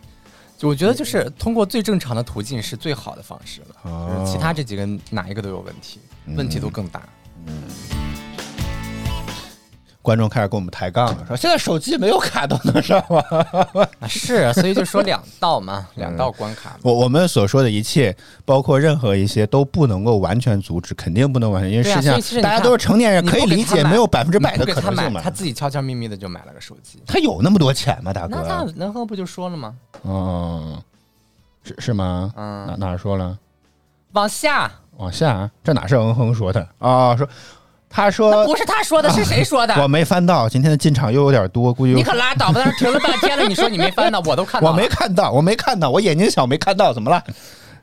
[0.57, 3.67] 就我觉得就是通过最正常的途径是最好的方式了。
[3.83, 5.99] 哦就是其他这几个哪一个都有问题，
[6.35, 7.01] 问题都更大。
[10.03, 13.23] 观众开始跟我们抬杠了，说现在手机没有卡都能上吗？
[14.01, 16.79] 啊，是啊，所以就说两道嘛， 两道关卡嘛。
[16.83, 25.29] 我我们所说的一切，包括任何一些都不能够完全阻止，肯定不能完全，因为实际上大家都是成年人，可以理解，没有百分之百的可能性嘛他。
[25.29, 27.01] 自己悄悄咪咪的就买了个手机。
[27.07, 28.71] 他有那么多钱吗，大那那哥？
[28.75, 29.73] 能喝不就说了吗？
[30.03, 30.77] 嗯，
[31.63, 32.33] 是是吗？
[32.35, 33.39] 嗯，哪哪说了？
[34.11, 37.15] 往下，往下，这哪是嗯哼说的啊？
[37.15, 37.25] 说
[37.93, 39.75] 他那说不是他说的，是谁说的？
[39.79, 42.53] 我没翻到，今天的进场又有点多，估计又你可拉倒吧！
[42.55, 44.75] 在那停了半天了，你说你没翻到，我都看到我。
[44.75, 47.23] 没看到，我没看到，我眼睛小没看到，怎么了？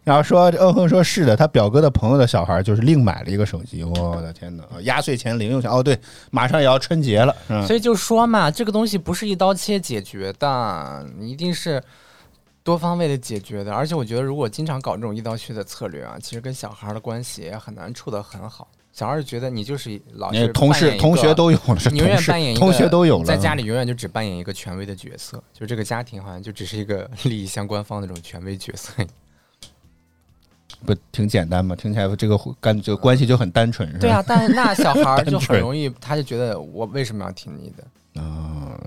[0.02, 4.64] 然后说，嗯哼说是的，他表哥的朋友的小孩就是另买了一个手机，我的天哪！
[4.80, 5.96] 压岁钱、零用钱，哦对，
[6.30, 11.80] 马上也要春节了，嗯，所以就说嘛，这个东西不是一刀切解决的，你一定是
[12.64, 13.72] 多方位的解决的。
[13.72, 18.66] 而且我觉得，如果经常搞这种一刀切的策略啊，其实跟小孩的关系也很难处得很好。
[19.00, 28.92] 小孩觉得你就是老是你同事同学都有了，是你永远扮演一个同学都有了，在家里永远就只扮演一个权威的角色，就这个家庭好像就只是一个 利益相关方的这种权威角色。
[30.84, 31.74] 不挺简单吗？
[31.74, 34.00] 听起来这个干这个关系就很单纯，是吧？
[34.00, 38.20] 对啊，但是那小孩儿就很 容易，他就觉得我为什么要听你的？
[38.20, 38.78] 啊，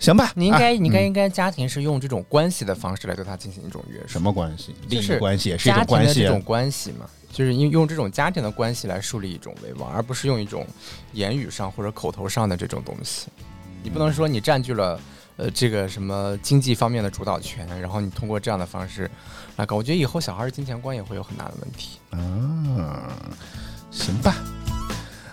[0.00, 4.08] 行吧，你应该，啊你应该，应该家庭是用这种关系的方式来对他进行一种约束。
[4.08, 4.74] 什么关系？
[4.88, 10.66] 利就是益关系也是一种关系啊庭的这种，关系嘛，就是用用这种家庭的关系来树立一种威望，而不是用一种
[11.12, 13.28] 言语上或者口头上的这种东西。
[13.82, 14.98] 你不能说你占据了
[15.36, 19.10] 呃这个什么经济方面的主导权，然后你通过这样的方式
[19.56, 21.98] 来搞，我觉得以后小孩的金钱观也会有很大的问题。
[22.10, 23.12] 啊，
[23.90, 24.34] 行吧。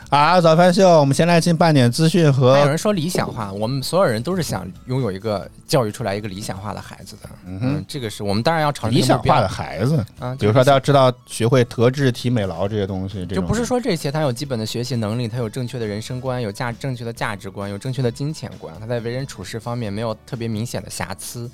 [0.10, 7.30] 啊，早饭秀，我们先来进半点资讯和有人说理想化，我们所有人都是想拥有一个教育出来一个理想化的孩子的。
[7.46, 7.76] 嗯哼。
[7.76, 21.52] 嗯，这个是我们当然要朝着理想化的孩子，啊，比如说大家知道学会德智体美劳这些东西，就不是说这些，他有基本的学习能力，他有正确的人生观，有价正确的价值观，有正确的金钱观，他在为人处事方面没有特别明显的瑕疵，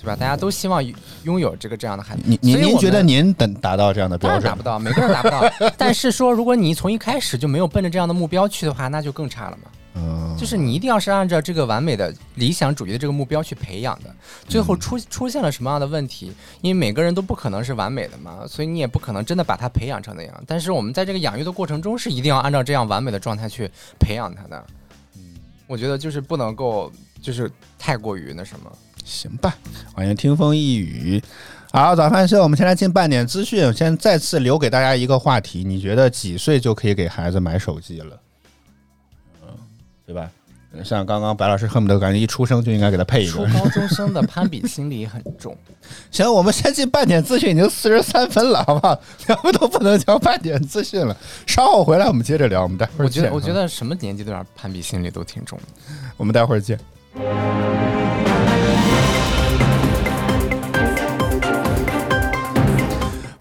[0.00, 0.16] 对吧？
[0.16, 0.82] 大家都希望
[1.24, 2.22] 拥有这个这样的孩子。
[2.24, 4.62] 您您觉得您等达到这样的标准达不？
[4.62, 5.42] 到，每个人达不到。
[5.76, 9.70] 但是说，如果你从一开始就没有奔着这样的目标去的话，那就更差了嘛。
[9.94, 14.14] 嗯，就是你一定要是按照这个完美的理想主义的这个目标去培养的，
[14.46, 16.32] 最后出出现了什么样的问题？
[16.60, 20.44] 因为每个人都不可能是完美的嘛，所以你也不可能真的把他培养成那样。
[20.46, 24.64] 但是我们在这个养育的过程中，是一定要按照这样完美的状态去培养他的。
[25.16, 25.34] 嗯
[25.66, 28.72] 我觉得就是不能够就是太过于那什么。
[29.08, 29.56] 行吧，
[29.94, 31.22] 欢迎听风一雨。
[31.72, 33.72] 好，早饭秀，我们先来进半点资讯。
[33.72, 38.20] 先再次留给大家一个话题：你觉得几岁就可以给孩子买手机了？
[39.42, 39.48] 嗯，
[40.06, 40.30] 对吧？
[40.84, 43.32] 像刚刚白老师恨不得感觉一出生就应该给他配一个。
[43.32, 45.56] 初高中生的攀比心理很重。
[46.10, 49.00] 行，我们先进半点资讯，已经四十三分了，好不好？
[49.26, 51.16] 咱们都不能讲半点资讯了。
[51.46, 55.94] 稍后回来我们接着聊，我们待会儿我觉得，见我觉得什么年纪段攀比心理都挺重的。
[56.18, 56.78] 我们待会儿见。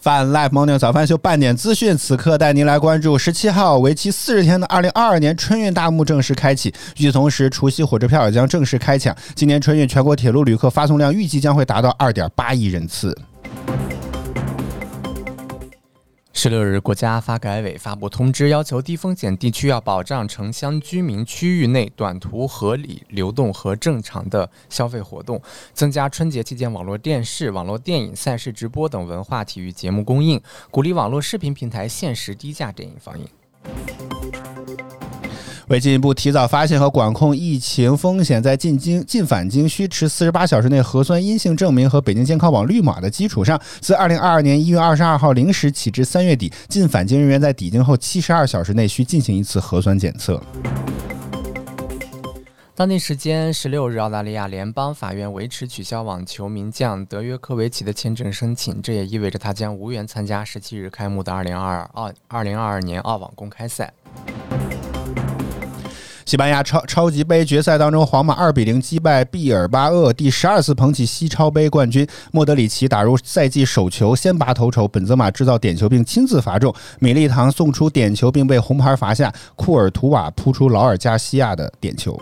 [0.08, 6.74] 半 Live Morning 早饭秀半点资讯，此刻带您来关注十七号为期四十天的二零二二年春运大幕正式开启。
[6.96, 9.14] 与此同时，除夕火车票也将正式开抢。
[9.36, 13.14] 今年春运全国铁路旅客发送量预计将会达到二点八亿人次。
[16.40, 25.42] 十六日，国家发改委发布通知，要求低风险地区要保障城乡居民区域内短途合理流动和正常的消费活动，
[25.74, 33.28] 增加春节期间网络电视、网络电影、赛事直播等文化体育节目供应，鼓励网络视频平台限时低价电影放映。
[35.68, 50.42] 为进一步提早发现和管控疫情风险，在进京进返京需持四十八小时内核酸阴性证明和北京健康宝绿码的基础上，自二零二二年一月二十二号零时起至三月底，进返京人员在抵京后七十二小时内需进行一次核酸检测。
[52.74, 63.92] 当地时间十六日，澳大利亚联邦法院维持取消网球名将德约科维奇的签证申请，这也意味着他将无缘参加十七日开幕的二零二二二零二二年澳网公开赛。
[66.28, 72.06] 西班牙超超级杯决赛当中，皇马二比零击败毕尔巴鄂，第十二次捧起西超杯冠军。
[72.34, 82.20] 莫德里奇打入赛季首球，先拔头筹；本泽马制造点球并亲自罚中，米利唐送出点球并被红牌罚下，库尔图瓦扑出劳尔加西亚的点球。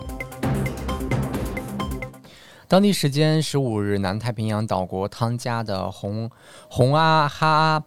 [2.68, 6.30] 当地时间十五日，南太平洋岛国汤加的红
[6.68, 7.82] 红阿哈。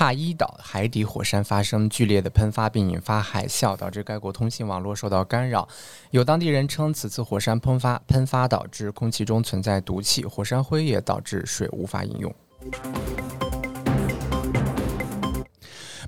[0.00, 5.68] 帕伊岛海底火山发生剧烈的喷发，并引发海啸，导致该国通信网络受到干扰。
[6.10, 12.34] 有当地人称，此次火山喷发喷发导致空气中存在毒气，火山灰也导致水无法饮用。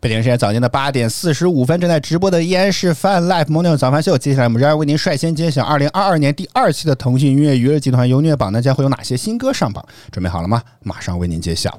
[0.00, 4.16] 北京时间早间的八点四十五分，正在直播的依然是 Fun Life Morning 早饭秀。
[4.16, 9.86] 接下来我们仍然为您率先揭晓二零二二年第二期的腾讯音乐娱乐集团优虐榜，呢将会有哪些新歌上榜？
[10.10, 10.62] 准备好了吗？
[10.80, 11.78] 马上为您揭晓。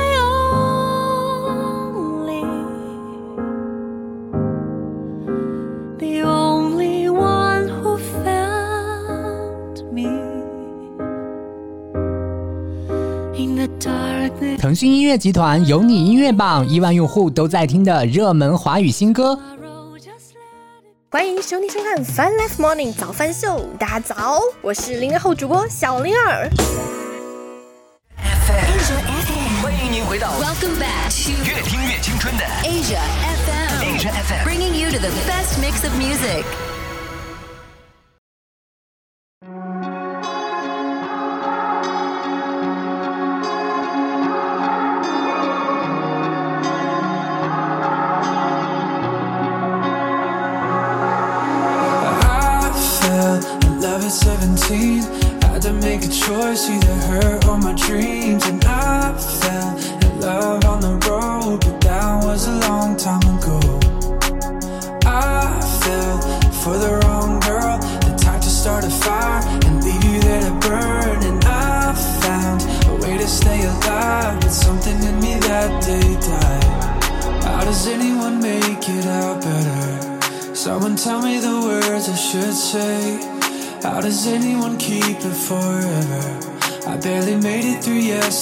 [14.57, 19.37] 腾讯音乐集团有你音乐榜，亿万用户都在听的热门华语新歌。
[21.11, 26.49] 欢迎收听收看《Fun Life Morning 早饭秀》，大家早，我是零零后主播小灵儿。
[29.61, 33.30] 欢迎您回到 Welcome back to 越听越青春的 Asia FM,
[34.01, 36.70] Asia FM bringing you to the best mix of music.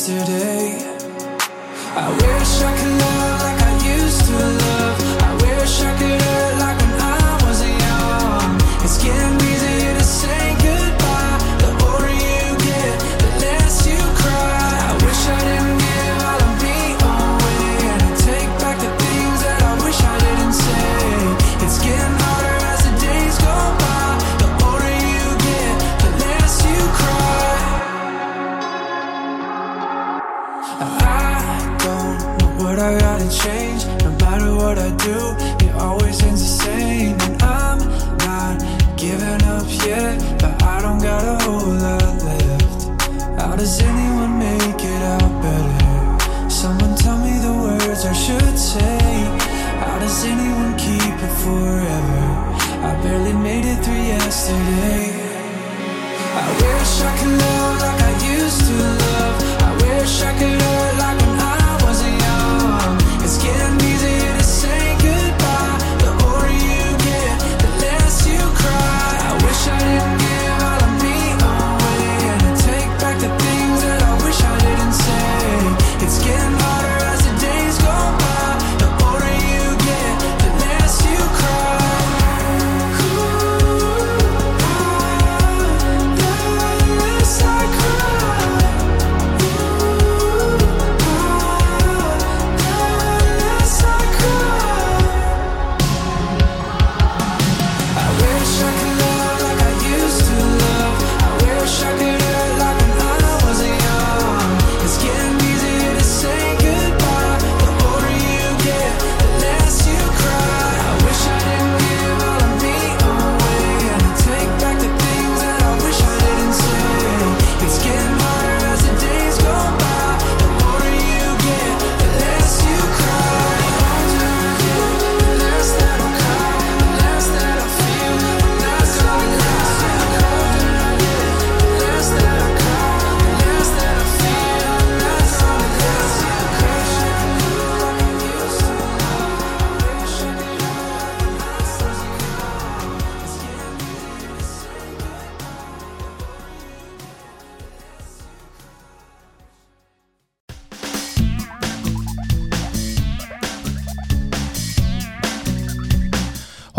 [0.10, 0.49] Yesterday.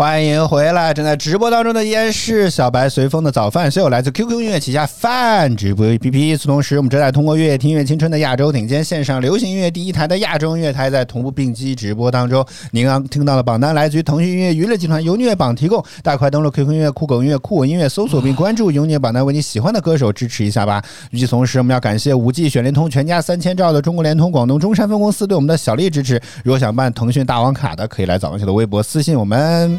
[0.01, 0.91] 欢迎回来！
[0.91, 6.17] 正在直播当中的依然是小白随风的早饭秀，来自 QQ 音乐旗下饭直播 APP。
[6.17, 12.43] 与此同时，我们正在通过“月夜听音乐青春”的亚洲顶尖线上流行音乐第一台的亚洲音乐台，在同步并机直播当中。
[12.71, 20.83] 您刚听到的榜单来自于腾讯音乐娱乐集团由音乐榜提供，大快登录 QQ 音乐、酷狗音乐、酷我音乐搜索并关注由音乐榜单，为你喜欢的歌手支持一下吧。
[21.11, 26.19] 与此同时，我们要感谢五 G 选联通全家三千兆的中国联通广东中山分公司对我们的小力支持。
[26.43, 29.77] 如果想办腾讯大王卡的，可以来早饭秀的微博私信我们。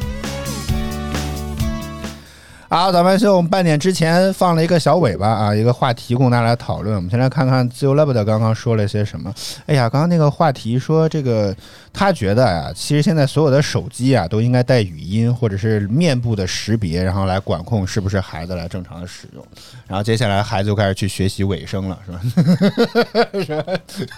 [2.72, 6.96] 好，咱们是我们半点之前放了一个小尾巴啊，一个话题供大家来讨论。
[6.96, 9.30] 我们先来看看自由 lab 的刚刚说了些什么。
[9.66, 11.54] 哎呀，刚刚那个话题说这个，
[11.92, 19.46] 他觉得啊，其实现在所有的手机啊都应该带语音或者是面部的识别，然后来管控是不是孩子来正常的使用。
[19.86, 23.76] 然后接下来孩子就开始去学习尾声了，是吧？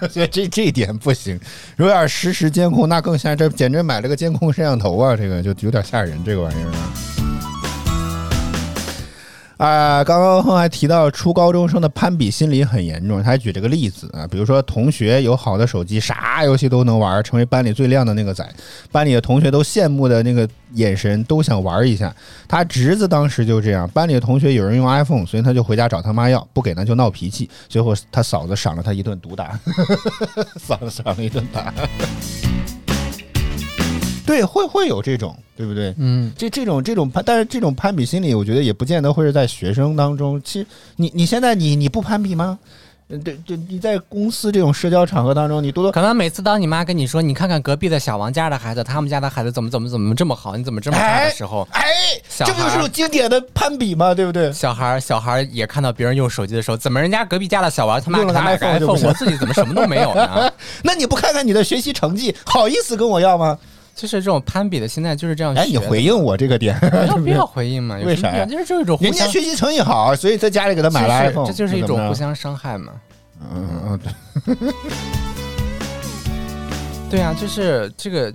[0.08, 1.36] 所 以 这这一点不行。
[1.74, 7.53] 如果要是实时监控，那更像这简直买了个监控摄像头啊，这个就有点吓人，这个玩意儿啊。
[9.56, 18.44] 啊，刚刚还提到初高中生的攀比心理很严重，他还举这个例子啊，比如说同学有好的手机，啥游戏都能玩，成为班里最亮的那个仔，
[18.90, 22.12] 班里的同学都羡慕的那个眼神都想玩一下。
[22.48, 29.58] 他侄子当时就这样，班里的同学有人用 iPhone，所以他就回家找他妈要，不给呢就闹脾气，最后他嫂子赏了他一顿毒打，
[30.58, 31.72] 嫂子赏了一顿打。
[34.26, 35.94] 对，会会有这种，对不对？
[35.98, 40.40] 嗯，这这种这种攀，但是这种攀比心理，我觉得也不见得会是在学生当中。
[40.42, 40.66] 其实，
[40.96, 42.58] 你你现在你你不攀比吗？
[43.08, 51.82] 嗯，对对，你在公司这种社交场合当中，你多多可能每次当你妈跟你说，你看看隔壁的小王家的孩子，他们家的孩子怎么怎么怎么这么好，你怎么这么差的时候，哎，
[52.26, 54.14] 小这不就是种经典的攀比吗？
[54.14, 54.50] 对不对？
[54.54, 60.50] 小孩儿小孩儿也看到别人用手机的时候，怎么人家隔壁家的小王他妈用了个给他买个 iPhone 我自己怎么什么都没有呢？
[60.82, 63.58] 那你不看看你的学习成绩，好意思跟我要吗？
[63.94, 65.54] 就是这种攀比的心态，就是这样。
[65.54, 67.98] 哎，你回应我这个点，没有 必要回应嘛？
[67.98, 72.92] 有为啥就是这种人家学习成绩好，所以在家里给他买了 iPhone，这就是一种互相伤害嘛。
[73.52, 74.00] 嗯嗯
[74.46, 74.56] 嗯，对。
[77.10, 78.32] 对啊，就是这个，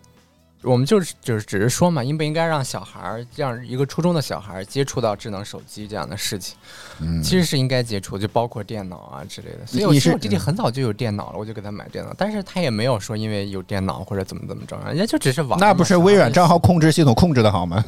[0.61, 6.55] 我们就是就是只是说嘛，应不应该让小孩儿让一个初中的小孩儿接触到智能手机这样的事情？
[7.01, 9.65] 嗯其实是应该接触，就包括电脑啊之类的。
[9.65, 15.57] 所以我其实我弟弟很早就有电脑了，我就给他买电脑，但是他也没有说因为有电脑或者怎么怎么着，人家就只是玩。
[15.59, 17.83] 那不是微软账账号控制系统控制的好吗？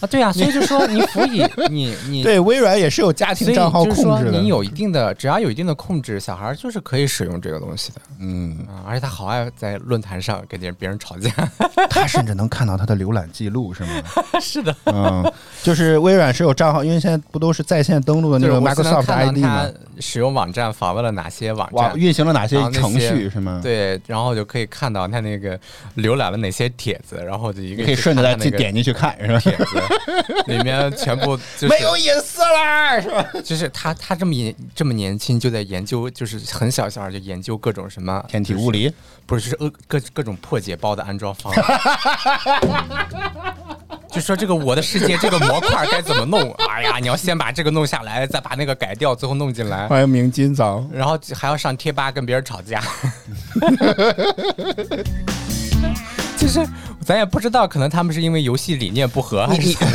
[0.00, 0.06] 啊？
[0.06, 4.38] 对啊，所以就说你辅以你你 对，微软也是有家庭账号就是说控制的。
[4.40, 8.84] 你有一定的，只要有一定的控制，小孩儿就是可以使用这个东西的嗯，啊。
[8.86, 11.30] 而且他好爱在论坛上跟别人吵架。
[12.02, 13.88] 他 甚至能看到他的浏览记录，是吗？
[14.40, 15.32] 是的，嗯，
[15.62, 19.72] 就是微软是有账号，因为现在不都是在线登录的那个就是我是能 Microsoft ID 到吗他？
[20.00, 21.92] 使用网站访问了哪些网，站。
[21.94, 25.58] 运行了哪些程些序是吗？，对，然后就可以看到他那个
[25.96, 29.38] 浏览了哪些帖子，然后就一个可以顺着再去去点进去看，是吧？
[29.38, 29.64] 帖子，
[30.46, 33.24] 里面全部就是 没有隐私啦，是吧？
[33.44, 38.92] 就是他他这么年这么年轻就在研究，就是很小小孩就研究各种什么天体物，理，
[39.26, 41.91] 不是就是呃各各种破解包的安装方案。
[44.12, 46.52] 就说这个我的世界这个模块该怎么弄？
[46.68, 50.84] 哎呀，你要先把这个弄下来，再把那个改掉，最后弄进来，欢迎明今早。
[50.92, 52.82] 然后还要上贴吧跟别人吵架。
[56.42, 56.66] 就是
[57.04, 59.92] 咱也不知道，可能他们是因为游戏理念不合，还是怎么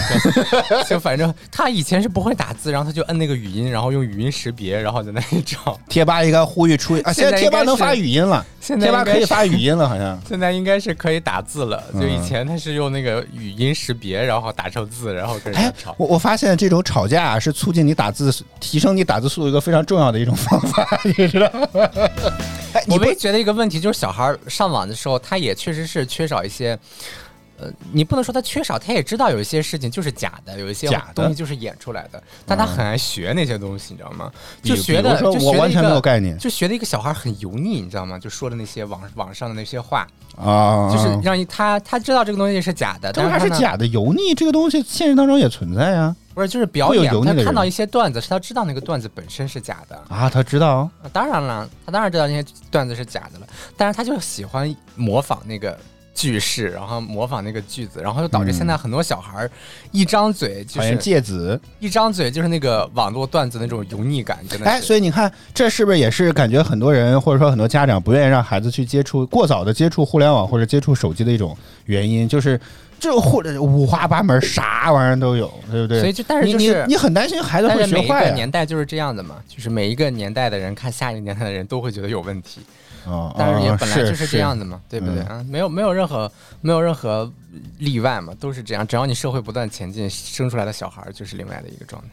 [0.69, 0.83] 着？
[0.87, 5.77] 就反正他以前是不会打字，然后他就摁那个语音，然后用语音识别，然后在那里找。
[5.89, 10.17] 贴吧应该呼吁出啊，现在贴吧能发语音了，现在贴吧可以发语音了，好像。
[10.25, 15.93] 现在应该是可以打字了，就嗯以前他是用那个语音识别，然后打成字，然后跟人哎家吵，。
[15.97, 21.67] 我我发现这种吵架啊是促进你打字、提升你打字速度一个非常重要的一种方法， 你知道吗？
[22.73, 26.77] 哎，你不我唯一觉得一个问题就是小孩上网的时候，他也确实是缺少一些。
[27.59, 34.31] 呃，你不能说他缺少，他也知道有一些事情就是假的，有一些假的东西就是演出来的，但他很爱学那些东西，你知道吗？
[34.61, 38.19] 就学的，说就学的一我完全没有个概念就学的一个小孩很油腻，你知道吗？
[38.19, 49.99] 就说的那些网网上的那些话，啊，就是让一他他知道这个东西是假的，但是他是假的，油腻这个东西现实当中也存在啊不是就是表演会有油，腻他看到一些段子，是他知道那个段子本身是假的。
[50.09, 55.75] 啊，他知道啊当然了，他当然知道那些段子是假的了，但是他就喜欢模仿那个
[56.17, 59.51] 句式，然后模仿那个句子，然后就导致现在很多小孩儿
[59.91, 71.55] 一张嘴就是芥子，一张嘴就是那个网络段子那种油腻感，真的所以你看，这是不是也是感觉很多人或者说很多家长不愿意让孩子去接触过早的接触互联网或者接触手机的一种
[71.85, 72.59] 原因，就是
[72.99, 75.99] 这或者五花八门，啥玩意儿都有，对不对？
[75.99, 78.29] 所以就但是你就是你你很担心孩子会学坏啊。
[78.29, 82.61] 个年代就是这样的嘛，就是每一个年代的人看下一个年代的人都会觉得有问题，
[83.05, 85.45] 哦但是也哦本来就是这样的嘛，对不对嗯啊？
[85.49, 86.31] 没有没有任何
[86.61, 87.31] 没有任何
[87.79, 88.85] 例外嘛，都是这样。
[88.85, 92.09] 只要你社会不断前进，生出来的小孩就是另外的一个状态。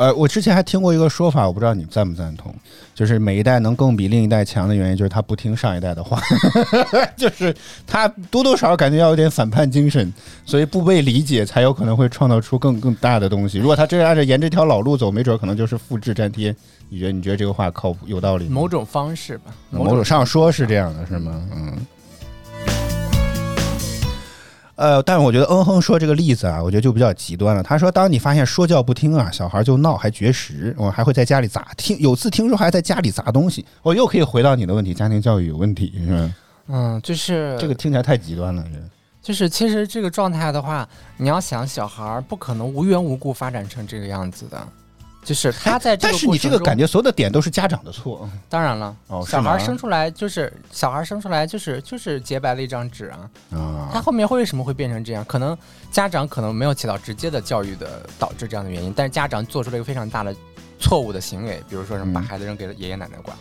[0.00, 2.54] 呃，我之前还听过一个说法，我不知道你赞不赞同，
[2.94, 6.18] 就是每一代能更比另一代强的原因，就是他不听上一代的话，
[7.18, 7.54] 就是
[7.86, 10.10] 他多多少少感觉要有点反叛精神，
[10.46, 13.58] 所以不被理解，才有可能会创造出更更大的东西。
[13.58, 16.56] 如果他真按照沿这条老路走，没准可能就是复制粘贴。
[16.88, 18.52] 你觉得你觉得这个话靠谱有道理吗？
[18.54, 21.46] 某种方式吧，某种上说是这样的，是吗？
[21.54, 21.76] 嗯。
[24.80, 27.62] 呃，但是我觉得嗯哼说这个例子啊，我觉得就比较极端了。
[27.62, 36.34] 他说，当你发现说教不听啊，小孩就闹，还绝食，我还会在家里砸听，有次听说还在家里砸东西，我又可以回到你的问题，家庭教育有问题是吧？
[36.68, 38.64] 嗯，就是这个听起来太极端了，
[39.20, 44.66] 就是其实这个状态的话，你要想小孩儿不可能无缘无故发展成这个样子的。
[45.22, 53.30] 就是他在这个但是你这个感觉所有的点都是家长的错， 当然了，哦，小孩生出来就是小孩生出来就是就是洁白的一张纸啊，
[53.92, 55.24] 他啊，后面会为什么会变成这样？
[55.26, 55.56] 可能
[55.90, 60.34] 家长可能没有起到直接的教育的导致这样的原因，但是家长做出了一个非常大的
[60.78, 63.36] 错误的行为，比如说什么把嗯孩子扔给了爷爷奶奶管。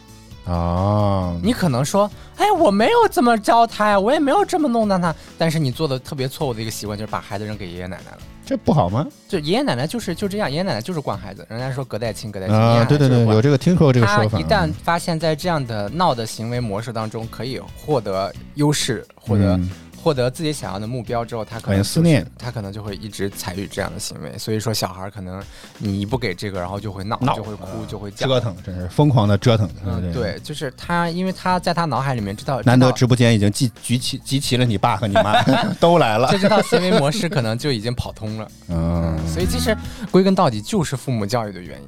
[0.46, 8.18] 哦，你可能说，哎，我没有这么教他呀，我也没有这么弄的他，但是你做的特别错误的一个习惯就是把孩子扔给爷爷奶奶了。
[8.50, 9.06] 这不好吗？
[9.28, 14.40] 就爷爷奶奶就是就这样，爷爷奶奶就是惯孩子，人家说隔代亲隔代亲，对对对，有这个听说过这个说法。
[14.40, 19.70] 他一旦发现，在这样的闹的行为模式当中，可以获得优势，获得、嗯
[20.02, 24.38] 获得自己想要的目标之后，他可感能、觉思念，他可能就会一直采取这样的行为。
[24.38, 25.44] 所以说，小孩可能
[25.78, 28.28] 你一不给这个，然后就会闹，闹就会哭，呃就会叫。
[28.28, 29.70] 折腾，真是疯狂的折腾。
[29.86, 35.42] 嗯，对，就是他，因为他在他脑海里面知道，难得直播间已经集集齐集齐了你爸和你妈
[35.80, 36.38] 都来了就。
[36.38, 38.48] 这套行为模式可能就已经跑通了。
[38.70, 39.76] 嗯所以其实
[40.10, 41.86] 归根到底就是父母教育的原因。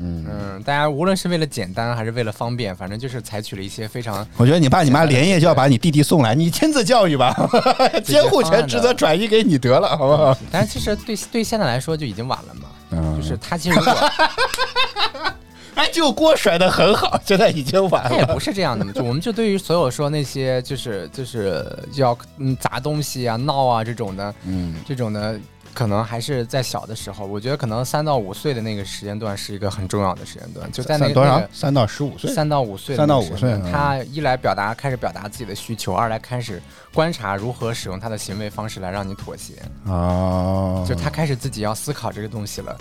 [0.00, 7.34] 嗯，嗯，大家无论是为了简单还是为了方便，反正就是采取了一些非常我觉得你爸你妈连夜就要把你弟弟送来，你亲自教育吧，
[8.04, 10.36] 监护权职责转移给你得了，好不好？
[10.50, 12.62] 但是其实对对现在来说就已经晚了嘛。
[12.92, 13.94] 嗯就是他其实如果
[15.76, 18.16] 哎，就锅甩的很好，现在已经晚了。
[18.16, 25.38] 也不是这样的嘛，就我们就对于所有说那些就是就是要嗯砸东西啊闹啊这种的嗯，这种的，
[25.72, 31.40] 可能还是在小的时候，我觉得可能三到五岁的那个时间段是一个很重要的时间段，就在那个三多少那？
[31.40, 32.34] 个三到十五岁。
[32.34, 36.60] 三到五岁三到五岁嗯他一来表达开始表达自己的需求，二来开始
[36.92, 39.54] 观察如何使用他的行为方式来让你妥协，
[39.86, 42.76] 哦，就他开始自己要思考这个东西了。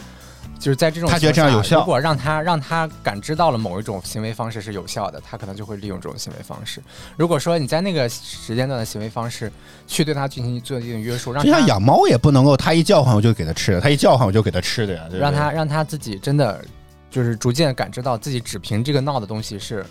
[0.60, 6.82] 就是在这种他觉得这样有效情况下如果让他让他感知到了某一种行为方式是有效的，他可能就会利用这种行为方式。
[7.16, 9.52] 如果说你在那个时间段的行为方式
[9.88, 16.62] 去对他进行做一定约束，让他就像养猫也不能够，他一叫唤我就给他吃，的，他一叫唤我就给他吃的呀，对对让他让他自己真的
[17.10, 19.86] 就是逐渐感知到自己只凭这个闹的东西是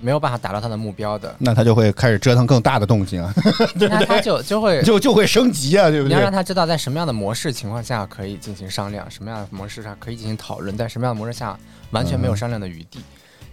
[0.00, 3.34] 没有办法达到他的目标的，那他就会开始折腾更大的动静啊，
[3.74, 6.14] 那他就就会就就会升级啊，对不对？
[6.14, 11.58] 你要让他知道在什么样的模式情况下可以进行商量，什么样的模式上可以进行讨论，在什么样的模式下
[11.90, 13.00] 完全没有商量的余地。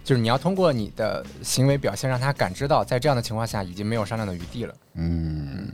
[0.04, 4.72] 就是你要通过你的行为表现，让他感知到，在这样的情况下已经没有商量的余地了。
[4.94, 5.68] 嗯，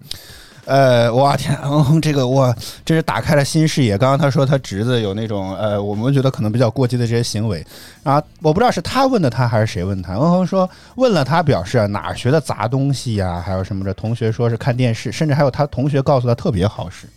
[0.65, 2.55] 呃，我天，嗯哼，这个我
[2.85, 3.99] 真是打开了新视野。
[3.99, 7.67] 刚刚他说他侄子有那种呃，我们觉得可能比较过激的这些行为，
[8.05, 10.15] 然后我不知道是他问的他还是谁问他。
[10.15, 13.93] 嗯哼说问了他，表示啊哪学的砸东西呀、还有什么的。
[13.93, 17.09] 同学说是看电视，甚至还有他同学告诉他特别好使。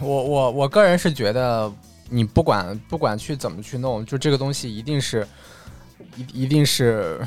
[0.00, 1.72] 我我我个人是觉得，
[2.08, 5.26] 你不管不管去怎么去弄，就这个东西一定是
[6.16, 7.20] 一一定是。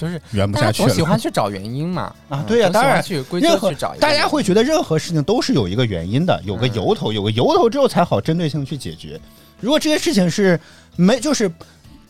[0.00, 9.20] 就是圆不下去了总喜欢去找原因嘛 嗯啊对呀总喜欢当然去归任何咎去找大家会觉得任何事情都是有一个原因的，有个嗯由头，有个由头之后才好针对性去解决。
[9.60, 10.58] 如果这些事情是
[10.96, 11.50] 没，就是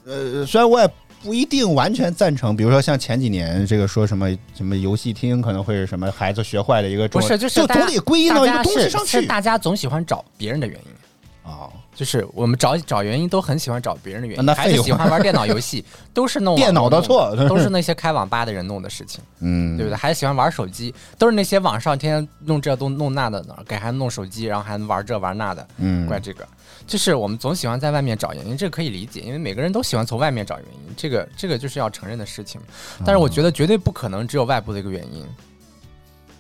[0.05, 0.88] 呃，虽然我也
[1.22, 11.51] 不一定完全赞成，比如说像前几年这个说什么什么游戏厅可能会是什么孩子学坏的一个，不是就是就总得归因到一个东西上去大家是是大家总喜欢找别人的原因。
[11.51, 11.68] 啊。
[11.95, 15.84] 就是我们找找原因都很喜欢找别人的原因，孩子喜欢玩电脑游戏，
[16.14, 17.34] 都是弄电脑的错。
[17.49, 19.97] 都是那些开网吧的人弄的事情，嗯，对不对？
[19.97, 26.07] 孩子喜欢玩手机，都是那些网上天天弄这弄弄那的，给孩子弄手机，然后还玩这玩那的，嗯。
[26.07, 26.47] 怪这个。
[26.86, 32.61] 就是我们总喜欢在外面找原因，这个可以理解，因为每个人都喜欢从外面找原因，这个这个就是要承认的事情。
[33.05, 35.24] 但是我觉得绝对不可能只有外部的一个原因，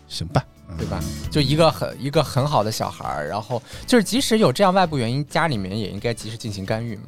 [0.08, 0.44] 行吧，
[0.78, 1.00] 对吧？
[1.30, 7.02] 就一个很一个很好的小孩儿，然后就是即使有这样外部原因，家里面也应该及时进行干预嘛，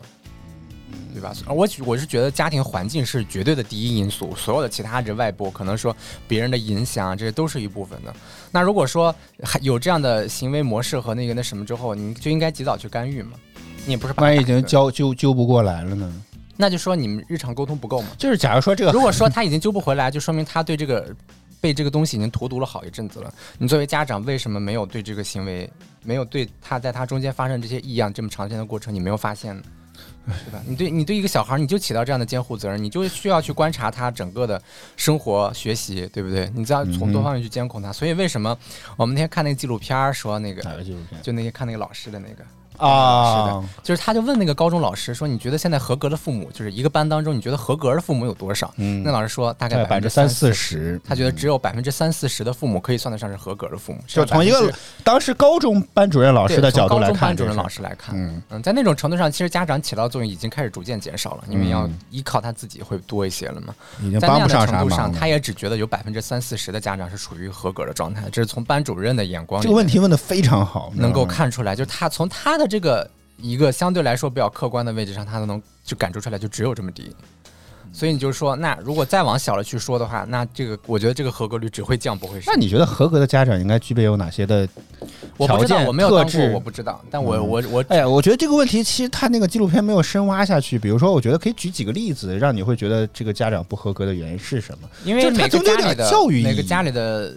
[1.13, 1.33] 对吧？
[1.47, 5.97] 我我是觉得家庭环境是绝对的第一因素，所有的其他这外部可能说
[6.29, 8.15] 别人的影响，这些都是一部分的。
[8.51, 13.33] 那如果说还有这样的行为模式和那个那什么之后，你就应该及早去干预嘛。
[13.85, 16.13] 你也不是万一已经打断揪揪揪不过来了呢？
[16.57, 18.09] 那就说你们日常沟通不够嘛。
[18.17, 21.13] 就是假如说这个如果说他已经揪不回来，就说明他对这个
[21.63, 23.33] 被这个东西已经荼毒了好一阵子了。
[23.57, 25.71] 你作为家长，为什么没有对这个行为，
[26.03, 29.63] 没有对他在他中间发生这些异样这么长时间的过程，你没有发现呢？
[30.27, 30.61] 对吧？
[30.67, 34.61] 你对你对一个小孩，你就起到这样的监护责任，你就需要去观察他整个的
[34.97, 36.51] 生活、学习，对不对？
[36.55, 37.93] 你再从多方面去监控他。
[37.93, 38.59] 所以为什么
[38.97, 40.63] 我们那天看那个纪录片儿说那个，
[41.23, 42.45] 就那天看那个老师的那个。
[42.89, 43.33] 啊？
[43.33, 53.99] 是的就是他就问那个高中老师说：“你觉得现在合格的父母，就是一个班当中，你觉得合格的父母有多少？”嗯那老师说大概百分之三四十，他觉得只有百分之三四十的父母可以算得上是合格的父母。
[54.07, 54.72] 就从一个
[55.05, 63.74] 当时高中班主任老师的角度来看，高中班主任老师来看，嗯嗯，在那种程度上，其实家长起到作用已经开始逐渐减少了，因为要依靠他自己会多一些了嘛。
[64.01, 65.12] 已经在那样的帮不上啥程度上。
[65.12, 73.07] 他也只觉得有百分之三四十的家长是处于合格的状态，这是从班主任的眼光这个问题问的非常好，能够看出来，就是他从他的这个
[73.37, 77.14] 一个相对来说比较客观的位置上，他都能就感受出来，就只有这么低。
[77.93, 82.45] 所以你就说，那如果再往小了去说的话，那这个我觉得这个合格率只会降不会升。
[82.47, 84.66] 那你觉得合格的家长应该具备有哪些的
[85.37, 87.05] 我不知道，条件我没有当过，特质我不知道。
[87.11, 90.79] 但我嗯我我哎呀，我觉得这个问题其实他那个纪录片没有深挖下去。
[90.79, 94.89] 比如说，我觉得可以举几个例子，让你会觉得这个家长不合格的原因是什么？
[95.05, 97.37] 因为每个家里的教育每个家里的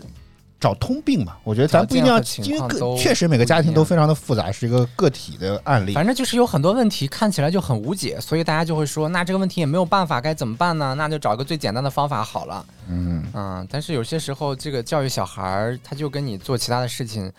[0.59, 1.37] 找通病嘛。
[1.43, 5.93] 我觉得咱不一定要，因为各和情况都确实每个家庭都非常的复杂，是一个个体的案例。
[5.93, 10.95] 反正就是有很多问题看起来就很无解，所以大家就会说，那这个问题也没有办法，该怎么办呢？
[10.95, 12.65] 那就找一个最简单的方法好了。
[12.87, 17.31] 嗯，嗯，但是有些时候，这个教育小孩儿，他就跟你做其他的事情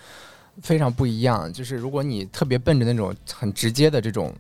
[0.63, 1.53] 非常不一样。
[1.53, 4.35] 就是如果你特别奔着那种很直接的这种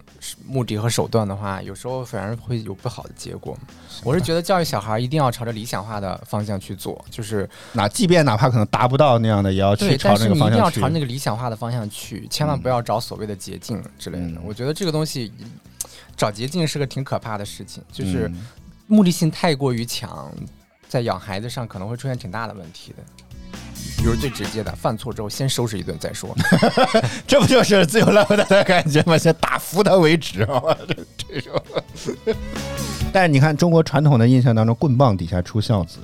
[0.46, 3.56] 目的和手段的话，有时候反而会有不好的结果。
[4.04, 10.74] 我是觉得教育小孩一定要朝着理想化的方向去做，就是哪即便哪怕可能达不到那样的，也要去，朝那但是你一个方向去。
[10.74, 14.26] 定要朝那个理想化的方向去，千万不要找所谓的捷径之类的。
[14.26, 15.32] 嗯我觉得这个东西
[16.16, 18.46] 找捷径是个挺可怕的事情，就是嗯
[18.86, 20.30] 目的性太过于强，
[20.88, 23.02] 在养孩子上可能会出现挺大的问题的。
[23.96, 26.36] 比如最直接的，犯错之后先收拾一顿再说。
[27.26, 29.16] 这不就是自由落体的感觉吗？
[29.16, 30.62] 先打服他为止啊！
[30.86, 31.62] 这这种。
[33.12, 35.98] 但是你看，中国传统的印象当中，棍棒底下出孝子，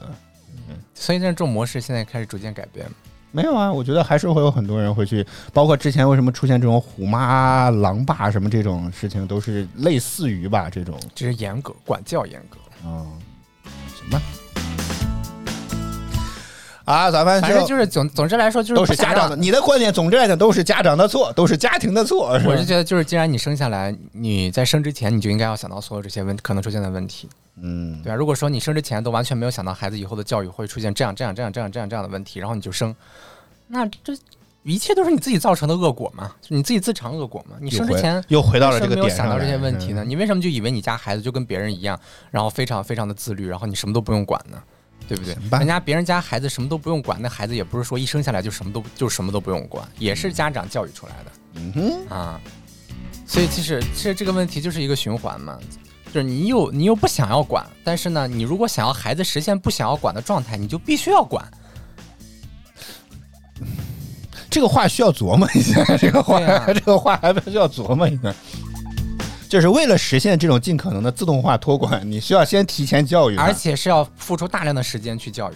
[0.69, 2.87] 嗯所以这种模式现在开始逐渐改变。
[3.31, 3.73] 没有啊？
[3.73, 10.99] 我觉得还是会有很多人会去，包括之前为什么出现这种虎妈狼爸什么这种事情，都是类似于吧这种。
[11.15, 12.59] 就是严格管教，严格。
[12.85, 13.11] 嗯，
[13.97, 14.21] 什么？
[16.85, 19.37] 啊，咱们反正就是总总之来说，就是都是家长的。
[19.37, 22.39] 你的观点，总之来讲都是家长的错，都是家庭的错。
[22.39, 27.29] 是我是觉得，就是既然你生下来，你在生之前你就应该要想到所有这些问可能出现的问题。
[27.61, 32.95] 嗯，对啊，如果说你生之前都完全没有想到孩子以后的教育会出现这样这样这样这样这样这样的问题，然后你就生，
[33.69, 34.17] 那这
[34.65, 37.57] 一切都是你自己造成的恶果嘛，你自己自尝恶果嘛。
[37.61, 40.03] 你生之前又回到了这个点想到这些问题呢？
[40.03, 41.99] 嗯你为什么就以为你家孩子就跟别人一样，
[42.31, 44.57] 然后非常非常的自律，然后你什么都不用管呢？
[45.15, 45.59] 对不对？
[45.59, 51.33] 人家别人家孩子什么都不用管，那孩子也不是说一生下来就什么都就什么都不用管，也是家长教育出来的。
[51.55, 52.41] 嗯哼，啊，
[53.27, 55.59] 所以其实其实这个问题就是一个循环嘛，
[56.07, 61.47] 就是你又你又不想要管，但是呢，你如果想要孩子实现不想要管的状态，你就必须要管。
[64.49, 68.35] 这个话需要琢磨一下，这个话、啊这个话还需要琢磨一下。
[69.53, 75.55] 就是为了实现这种尽可能的自动化托管，你需要先提前教育，而且是要付出大量的时间去教育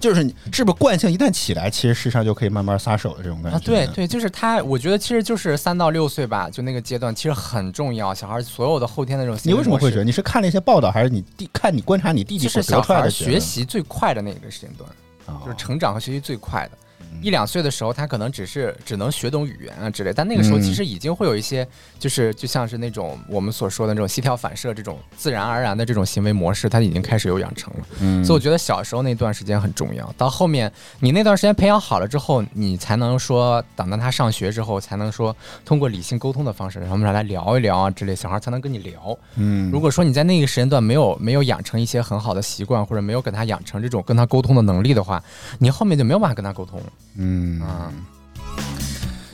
[0.00, 3.58] 就是你是不是惯性一旦起来，其实事实上就可以慢慢撒手的这种感觉。
[3.58, 3.60] 啊。
[3.62, 8.14] 对，对，就是他，我觉得其实就是三到六岁吧，就那个阶段其实很重要。
[8.14, 10.04] 小孩所有的后天的这种行你为什么会觉得？
[10.04, 13.10] 你是看了一些报道，还是你弟看你观察你弟弟就是小孩？
[13.10, 14.90] 学习最快的那个时间段，
[15.26, 16.78] 哦就是成长和学习最快的。
[17.00, 21.66] 嗯一两岁的时候，他可能只是只能学懂语言啊之类，但那个时候嗯其实已经会有一些，
[21.98, 27.86] 就是就像是那种我们所说的那种膝跳反射这种自然而然的这种行为模式，他已经开始有养成了。
[28.00, 30.70] 嗯所以我觉得小时候那段时间很重要，到后面
[31.00, 35.34] 你那段时间培养好了之后，你才能说等到他上学之后，才能说
[35.64, 39.18] 通过理性沟通的方式，让我们来聊一聊啊之类，小孩才能跟你聊。
[39.36, 45.22] 嗯，如果说你在那个时间段没有没有养成一些很好的习惯，或者没有给他养成这种跟他沟通的能力的话，
[45.58, 46.85] 你后面就没有办法跟他沟通了
[47.16, 47.92] 嗯啊。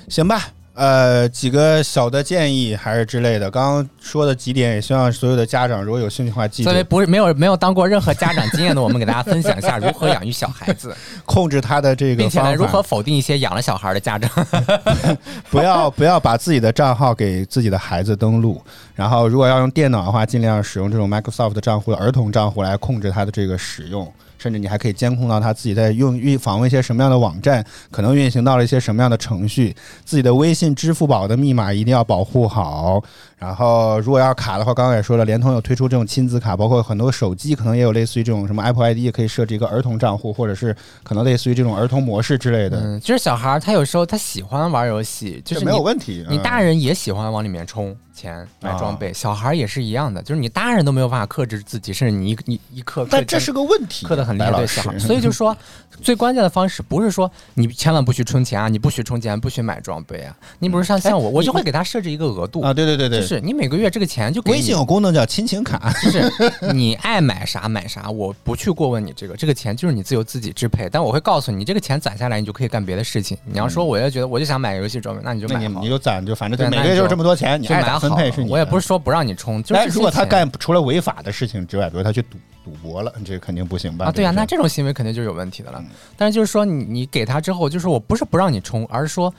[0.08, 3.50] 行吧，呃，几个小的建议还是之类的。
[3.50, 10.94] 刚刚说的几点，也希望所有的家长如果有兴趣的话，记住作为不是没有没有当过任何家长经验的我们，给大家分享一下如何养育小孩子，
[11.24, 14.30] 控制他的这个并且，呢如何否定一些养了小孩的家长。
[15.50, 18.60] 不要不要把自己的账号给自己的孩子登录，
[18.94, 24.12] 然后如果要用电脑的话，尽量使用这种 Microsoft 账户的儿童账户来控制他的这个使用，
[24.42, 29.72] 甚至你还可以监控到他自己在用运访问一些什么样的网站，可能运行到了一些什么样的程序，
[30.04, 33.00] 自己的微信、支付宝的密码一定要保护好。
[33.42, 46.24] 然后如果要卡的话，刚刚也说了，联通有推出这种亲子卡，包括很多手机可能也有类似于这种什么 Apple ID 可以设置一个儿童账户，或者是可能类似于这种儿童模式之类的，嗯，就是小孩他有时候他喜欢玩游戏，就是没有问题。
[46.28, 54.64] 嗯你大人也喜欢往里面充钱买装备，小孩也是一样的，就是你大人都没有办法克制自己，甚至你一你一克，但这是个问题，克的很厉害。
[54.98, 55.56] 所以就说，
[56.00, 60.36] 最关键的方式不是说你千万不许充钱啊，你不许充钱，不许买装备啊。
[60.60, 66.30] 你比如像像我，我就会给他设置一个额度啊，对对对对，就是你每个月这个钱就微信有功能叫亲情卡， 就是
[66.72, 70.88] 你爱买啥买啥，我不去过问你这个，这个钱就是你自由自己支配。
[70.90, 73.36] 但我会告诉你，这个钱攒下来，你就可以干别的事情。
[73.44, 78.50] 你要说我要觉得我就想买游戏装备，那你就买好你就攒，就反正每个月就这么多钱，你爱咋分配是你。
[78.50, 84.06] 我也不是说不让你充，就是但如果他干除了违法的事情之外，比如他去赌赌博了，这肯定不行吧？
[84.06, 85.86] 啊，对啊，那这种行为肯定就是有问题的了嗯。
[86.16, 89.32] 但是就是说你你给他之后，就是我不是不让你充，而是说。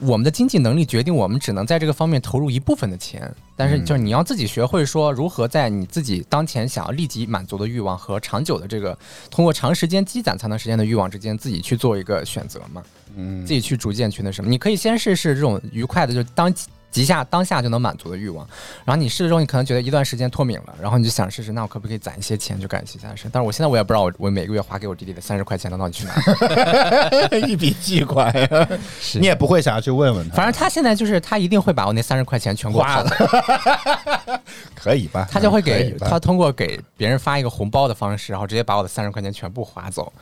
[0.00, 8.98] 我们的经济能力决定我们只能在这个方面投入一部分的钱，但是就是你要自己学会说如何在你自己当前想要立即满足的欲望和长久的这个
[9.30, 12.82] 通过长时间积攒才能实现的欲望之间，自己去做一个选择嘛，
[13.16, 14.50] 嗯自己去逐渐去那什么。
[14.50, 16.52] 你可以先试试这种愉快的，就当
[16.94, 18.46] 即下当下就能满足的欲望，
[18.84, 23.28] 然后你试了之后，你可能觉得一段时间脱敏了，然后你就想试试，那我可不可以攒一些钱去干其他的事？
[23.32, 27.40] 但是我现在我也不知道我我每个月花给我弟弟的三十块钱，他 到底去哪儿？
[27.48, 28.68] 一笔巨款呀，
[29.14, 33.10] 你也不会想要去问问他，反正他现在就是他一定会把我那三十块钱全给我花了，
[34.76, 35.26] 可以吧？
[35.28, 40.12] 他就会给他通过给别人发一个红包的方式，然后直接把我的三十块钱全部划走。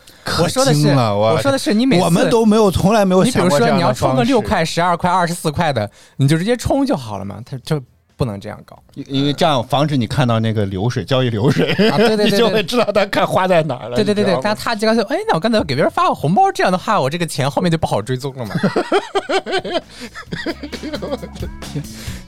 [0.40, 7.82] 我说的是，我我说的是你每次我们都没有从来没有你比如想过这样的说你要充个六，块、十二块、二十四块的，你就直接充就好了嘛，他就
[8.16, 8.80] 不能这样搞。
[8.94, 13.96] 因因为这样防止你看到那个流水交易流水，啊对对对 你就会知道他看花在哪儿了。
[13.96, 18.54] 对对对对你，知道但他这个就哎，那我刚才给别人发个红包，这样的话，我这个钱后面就不好追踪了嘛。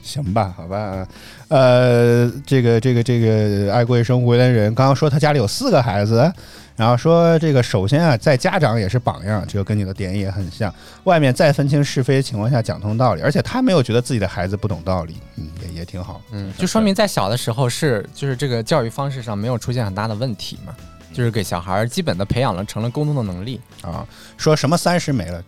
[0.03, 1.07] 行吧，好吧，
[1.47, 6.31] 呃，这个这个这个爱贵生无人人刚刚说他家里有四个孩子，
[6.75, 10.73] 然后说这个首先啊，在家长也是榜样，这个跟你的点也很像。
[11.05, 16.21] 外面再分清是非的情况下讲通道理，而且他没有觉得自己的孩子不懂道理，嗯，也也挺好。
[16.31, 20.75] 嗯，就说明在小的时候是就是这个教育方式上没有出现很大的问题嘛，
[21.13, 23.61] 就是给小孩儿基本的培养了成了沟通的能力。
[23.81, 24.05] 啊，
[24.35, 25.41] 说什么三十没了，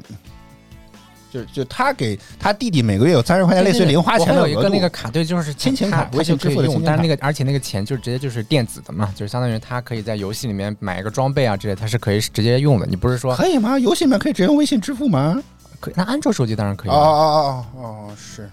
[1.45, 12.85] 就就他给他弟弟每个月有三十块钱类似于零花钱的额度，我有一个那个卡，对，就是亲情卡微信可以用，但是那个而且那个钱就直接就是电子的嘛，就是相当于他可以在游戏里面买一个装备啊之类，他是可以直接用的。
[12.88, 13.77] 你不是说可以吗？
[13.79, 15.41] 游戏里面可以直接用微信支付吗？
[15.79, 15.93] 可以？
[15.95, 16.99] 那安卓手机当然可以哦了。
[16.99, 18.49] 哦哦哦，是。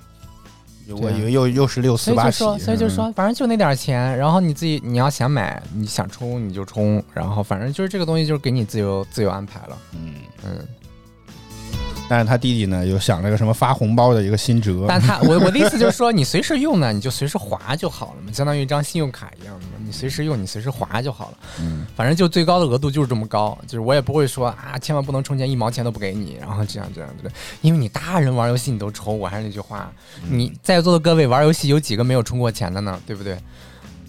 [0.86, 9.78] 我以为又又是六四八起，所以就说，反正就那点钱，然后你自己你要想买，你想充你就充，然后反正就是这个东西就是给你自由自由安排了。
[9.92, 10.58] 嗯，嗯，
[12.08, 21.38] 但是他弟弟呢，又想了个什么发红包的一个新辙，但他我 我的意思就是说，你随时用呢，你就随时划就好了嘛，相当于一张信用卡一样的嘛，你随时用，你随时划就好了。
[21.60, 27.30] 嗯，反正就最高的额度就是这么高，就是我也不会说啊，千万不能充钱，一毛钱都不给你，然后这样这样对，
[27.62, 29.90] 因为你大人玩游戏你都充，我还是那句话，
[30.22, 33.00] 嗯你在座的各位玩游戏有几个没有充过钱的呢？
[33.06, 33.38] 对不对？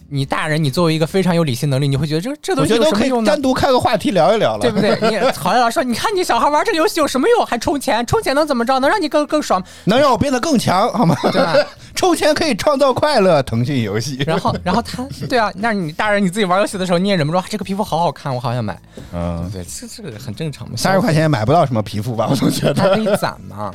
[0.09, 3.41] 你大人，你作为一个非常有理性能力，你会觉得这这东西都可以有什么用呢单？
[3.41, 4.97] 独开个话题聊一聊了，对不对？
[5.01, 7.45] 你 好像老说，你看你小孩玩这个游戏有什么用？
[7.45, 8.79] 还充钱，充钱能怎么着？
[8.79, 11.17] 能让你更更爽，能让我变得更强，好吗？
[11.31, 11.55] 对吧？
[11.95, 14.21] 充钱可以创造快乐，腾讯游戏。
[14.27, 18.77] 然后，然后他，对啊，那你大人你自己玩游戏的时候，你也忍不住，啊这个皮肤好好看，我好想买，
[19.13, 20.75] 嗯，对，这这个很正常嘛。
[20.75, 22.27] 三十块钱也买不到什么皮肤吧？
[22.29, 23.73] 我总觉得他可以攒嘛，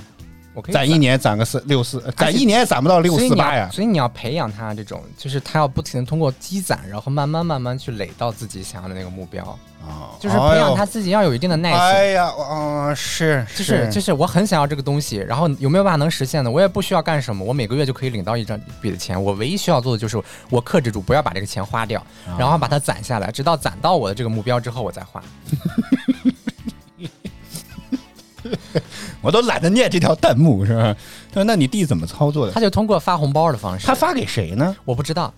[0.53, 3.69] 我可以攒一年攒个四六四，攒一年也攒不到六四八呀。
[3.73, 9.45] 所以你要培养他这种，就是他要不停的通过积攒，然后慢慢慢慢去垒到自己想要的那个目标，
[9.81, 11.79] 啊就是培养他自己要有一定的耐心。
[11.79, 16.51] 哎呀，嗯，是就是就是我很想要这个东西，然后有没有办法能实现呢？
[16.51, 19.23] 我也不需要干什么，我每个月就可以领到一张一笔的钱。
[19.23, 25.23] 我唯一需要做的就是我克制住，不要把这个钱花掉，啊然后把它攒下来，直到攒到我的这个目标之后我再花。
[29.21, 30.95] 我都懒得念这条弹幕，是吧？
[31.29, 32.53] 他说那你弟怎么操作的？
[32.53, 34.77] 他就通过发红包的方式，他发给谁呢？
[34.85, 35.33] 我不知道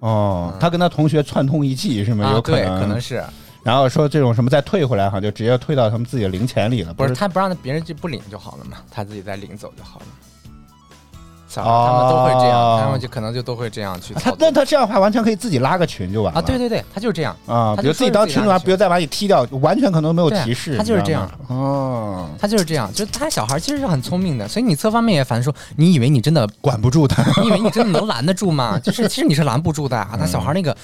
[0.00, 2.32] 哦，他跟他同学串通一气是吗？
[2.32, 3.22] 有能，可能是
[3.62, 6.94] 然后说这种什么再退回来哈，就直接退到他们自己的零钱里了，是？
[6.94, 10.06] 不是他不让别人就不领就好了嘛，他自己再领走就好了。
[11.52, 17.36] 小孩他们都会这样，哦他们就可能就都会这样去他作那他这样的话，完全可以自己拉个群就完了啊，对对对，他就是这样。
[17.46, 27.22] 啊，他就比如自己当群主啊，说是自己拉个比如再把你踢掉，完全可能没有对啊提示，他就是这样你知道吗哦，他就是这样，就是他小孩其实是很聪明的，所以你侧方面也反正说，你以为你真的，管不住他。
[27.42, 28.78] 你以为你真的能拦得住吗？
[28.82, 30.10] 就是其实你是拦不住的啊。
[30.18, 30.74] 他小孩那个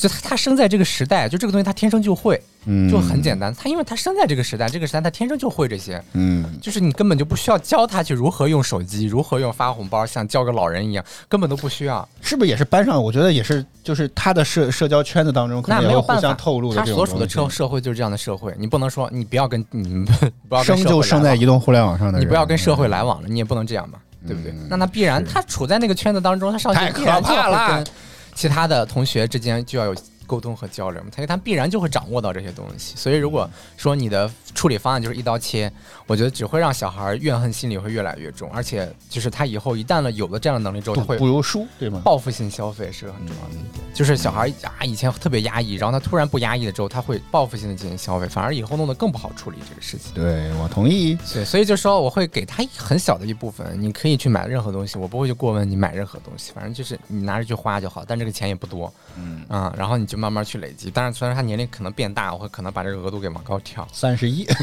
[0.00, 3.54] 就他他生在这个时代，就这个东西他天生就会，嗯就很简单。
[3.54, 12.06] 他因为他生在这个时代，这个时代他天生就会这些，嗯，就是你根本就不需要教他去如何用手机，如何用发红包，像教个老人一样，根本都不需要。
[12.20, 13.00] 是不是也是班上？
[13.00, 20.04] 我觉得也是，就是他的社社交圈子当中，可能没有办法相透露的他所处的社社会就是这样的社会，你不能说你不要跟你
[20.48, 24.52] 不要跟生就生在移动互联网上的，你不要跟社会来往了，你也不能这样嘛，对不对？
[24.68, 27.86] 那他必然他处在那个圈子当中，他上太学必然就可怕了会跟
[28.34, 29.94] 其他的同学之间就要有
[30.26, 32.94] 沟通和交流嘛，他他必然就会掌握到这些东西。
[32.96, 35.72] 所以如果说你的处理方案就是一刀切，
[36.06, 42.00] 我觉得只会让小孩怨恨心理会越来越重，而且就是他以后一旦了有了这样的能力之后，他会不如输，对吗？
[42.04, 50.12] 报复性消费是个很重要的一点，就是小孩啊以前特别压抑，然后他突然不压抑了之后，他会报复性的进行消费，反而以后弄得更不好处理这个事情。
[50.14, 51.16] 对我同意。
[51.32, 60.90] 对，所以就说我会给他很小的一部分，你可以去买任何东西，我不会去过问你买任何东西，反正就是你拿着去花就好，但这个钱也不多，嗯啊、然后你就慢慢去累积。
[60.92, 64.46] 但是，虽然他年龄可能变大，我会可能把这个额度给往高调，三十一，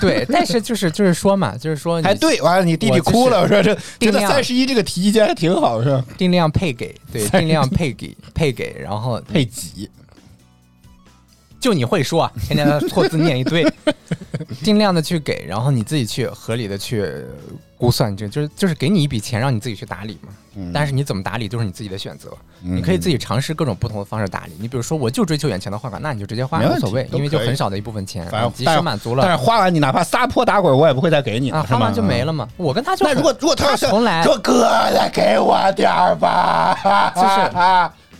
[0.00, 6.04] 对，但是就是就是说嘛，就是说你还对，完了你弟弟哭了，我说这觉得定量三十一这个提议还挺好，是吧？
[6.16, 9.90] 定量配给，对，定量配给配给，然后配几？
[11.60, 13.64] 就你会说啊，天天错字念一堆，
[14.62, 17.10] 尽量的去给，然后你自己去合理的去
[17.76, 20.28] 估算，这就是就是给你一笔钱，让你自己去打理嘛。
[20.72, 22.30] 但是你怎么打理都是你自己的选择，
[22.62, 22.76] 嗯。
[22.76, 24.52] 你可以自己尝试各种不同的方式打理。
[24.58, 29.24] 你比如说，我就追求眼前的花款，那你就直接花无所谓，因为就很少的一部分钱反正，及时满足了。
[29.26, 32.46] 但是花完你哪怕撒泼打滚，我也不会再给你了啊，花完就没了嘛。
[32.58, 37.50] 我跟他就很那如果如果他要是从来说哥再给我点儿吧，就是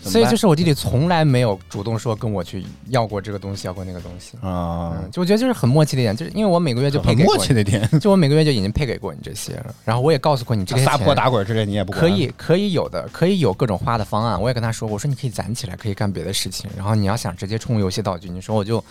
[0.02, 4.36] 所以就是我弟弟从来没有主动说跟我去要过这个东西，要过那个东西。
[4.40, 14.40] 啊嗯，，就我觉得就是很默契的一点，就是因为我每个月就配给过你默契的点， 就我每个月就已经配给过你这些了，然后我也告诉过你这些撒泼打滚之类你也不可以可以有的，可以有各种花的方案。
[14.40, 16.68] 我也跟他说，我说你可以攒起来，可以干别的事情。
[16.76, 18.82] 然后你要想直接充游戏道具，你说我就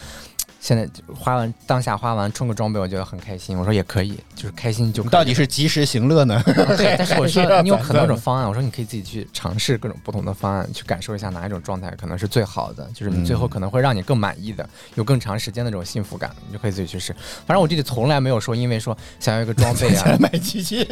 [0.61, 3.57] 现在就花完当下花完充个装备，我觉得很开心。
[3.57, 6.39] 我说也可以，就是开心就到底是及时行乐呢？
[6.77, 17.11] 对， 但是我说你有很多种方案，我说你可以自己去尝试各种不同的方案，去感受一下哪一种状态可能是最好的，就是你最后可能会让你更满意的，有更长时间的这种幸福感，你就可以自己去试。
[17.47, 20.87] 反正我弟弟从来没有说因为说想要一个装备啊， 买机器，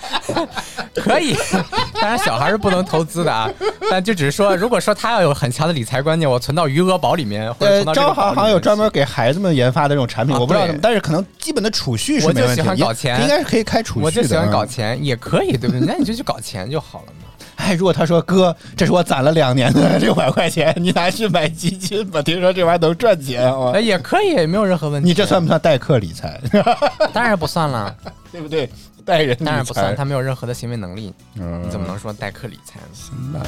[0.94, 1.34] 可以，
[1.94, 3.50] 当然小孩是不能投资的啊，
[3.90, 9.04] 但就只是说，如果说他要有很强的理财观念，我存到余额宝里面，或者呃存，到这个招行好像有专门给。
[9.06, 14.04] 孩子们研发的这种产品，啊我不知道怎么，但是可能基本的储蓄是我就喜没问题的，欢搞钱应该是可以开储蓄的。
[14.06, 14.68] 我就喜欢搞嗯。
[14.68, 15.80] 钱，也可以，对不对？
[15.86, 17.28] 那你就去搞钱就好了嘛。
[17.56, 23.80] 哎，如果他说哥，这是我攒了两年的六百块钱，你拿去买基金吧，听说这玩意儿能赚钱啊哎，。
[23.80, 25.08] 也可以，也没有任何问题。
[25.08, 26.40] 你这算不算代客理财？
[27.14, 27.94] 当然不算了，
[28.32, 28.68] 对不对？
[29.04, 32.80] 代人当然不算，他没有任何的行为能力，嗯你怎么能说代客理财
[33.32, 33.40] 呢？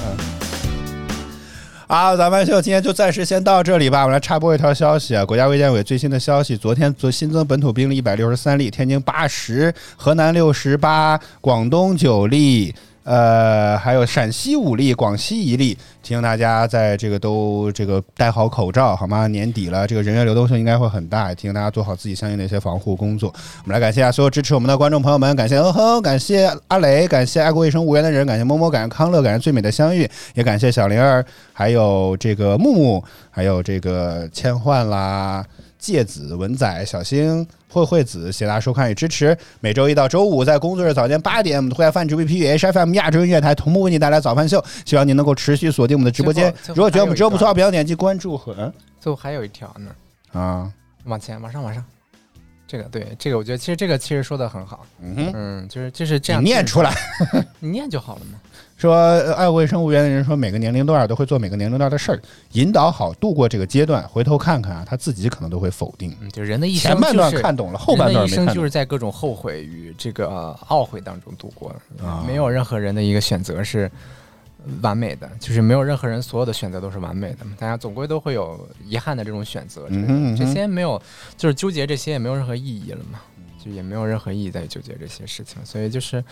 [1.88, 4.02] 啊，咱们就今天就暂时先到这里吧。
[4.02, 12.74] 我们来插播一条消息啊，国家卫健委最新的消息，昨天昨新增本土病例一百六十三例，天津八十，河南六十八，广东九例。
[13.08, 19.26] 呃，还有陕西五例，广西一例，提醒大家在这个都这个戴好口罩，好吗？
[19.28, 23.32] 年底了，这个人员流动性应该会很大，提醒大家做好自己相应的一些防护工作。
[23.64, 35.42] 我们来感谢一下所有支持我们的观众朋友们，感谢嗯哼，感谢阿雷，感谢爱国卫生无缘的人，感谢摸摸，感谢康乐，感谢最美的相遇，也感谢小灵儿，还有这个木木，还有这个千幻啦。
[35.78, 39.36] 芥子、文仔、小星、慧慧子，谢谢大家收看与支持。
[39.60, 44.62] 每周一到周五在工作日早间八点，我们会在饭直播 P H F M 亚洲音乐台同步为你带来早饭秀。
[44.84, 46.52] 希望您能够持续锁定我们的直播间。
[46.68, 49.90] 如果觉得我们直播不错，不要点击关注和嗯最后还有一条呢，
[50.40, 50.72] 啊，
[51.04, 51.84] 往前，往上，往上。
[52.66, 56.92] 这个对，这个我觉得其实这个其实说的很好，嗯哼，嗯，就是就是这样，你念出来。
[57.60, 58.38] 你念就好了嘛。
[58.78, 62.22] 说呃爱卫生无缘的人说，每个年龄段都会做每个年龄段的事儿，
[62.52, 64.08] 引导好度过这个阶段。
[64.08, 66.16] 回头看看啊，他自己可能都会否定。
[66.20, 68.68] 嗯，就人的一生前半段就是看懂了，后半段没看懂一生就是。
[68.68, 73.90] 在各种后悔与这个呃懊悔当中度过的，啊没有任何人的一个选择是
[74.82, 81.00] 完美的，就是没有任何人所有的选择都是完美的，大家总归都会有遗憾的这种选择之类的，嗯哼嗯哼这些没有，
[81.36, 83.20] 就是纠结这些也没有任何意义了嘛，
[83.58, 86.22] 就也没有任何意义在纠结这些事情，所以就是，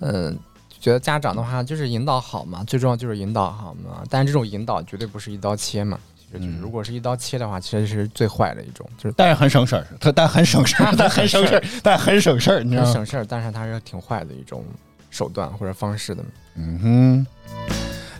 [0.00, 0.36] 嗯。
[0.82, 4.02] 觉得家长的话就是引导好嘛，最重要就是引导好嘛。
[4.10, 12.86] 但是这种引导绝对不是一刀切嘛，其实就如果是一刀切的话，其实是最坏的一种，就是但是很省事儿，他 但很省事儿，但很省事儿，但很省事儿，你知道吗？
[12.88, 14.64] 很省事儿，但是它是挺坏的一种
[15.08, 16.24] 手段或者方式的。
[16.56, 17.26] 嗯哼，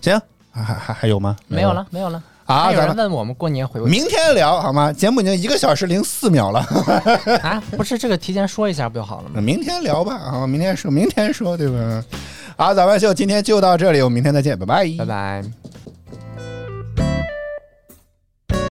[0.00, 0.20] 行，
[0.52, 1.36] 还还还还有吗？
[1.48, 2.22] 没有了，没有了。
[2.44, 4.92] 好，还有咱们人问我们过年回不明天聊好吗？
[4.92, 6.60] 节目已经一个小时零四秒了，
[7.42, 7.62] 啊？
[7.76, 9.40] 不是这个提前说一下不就好了吗？
[9.40, 12.04] 明天聊吧啊，明天说，明天说，对吧？
[12.56, 15.42] 好，咱们就今天就到这里，我们明天再见，拜拜，拜拜。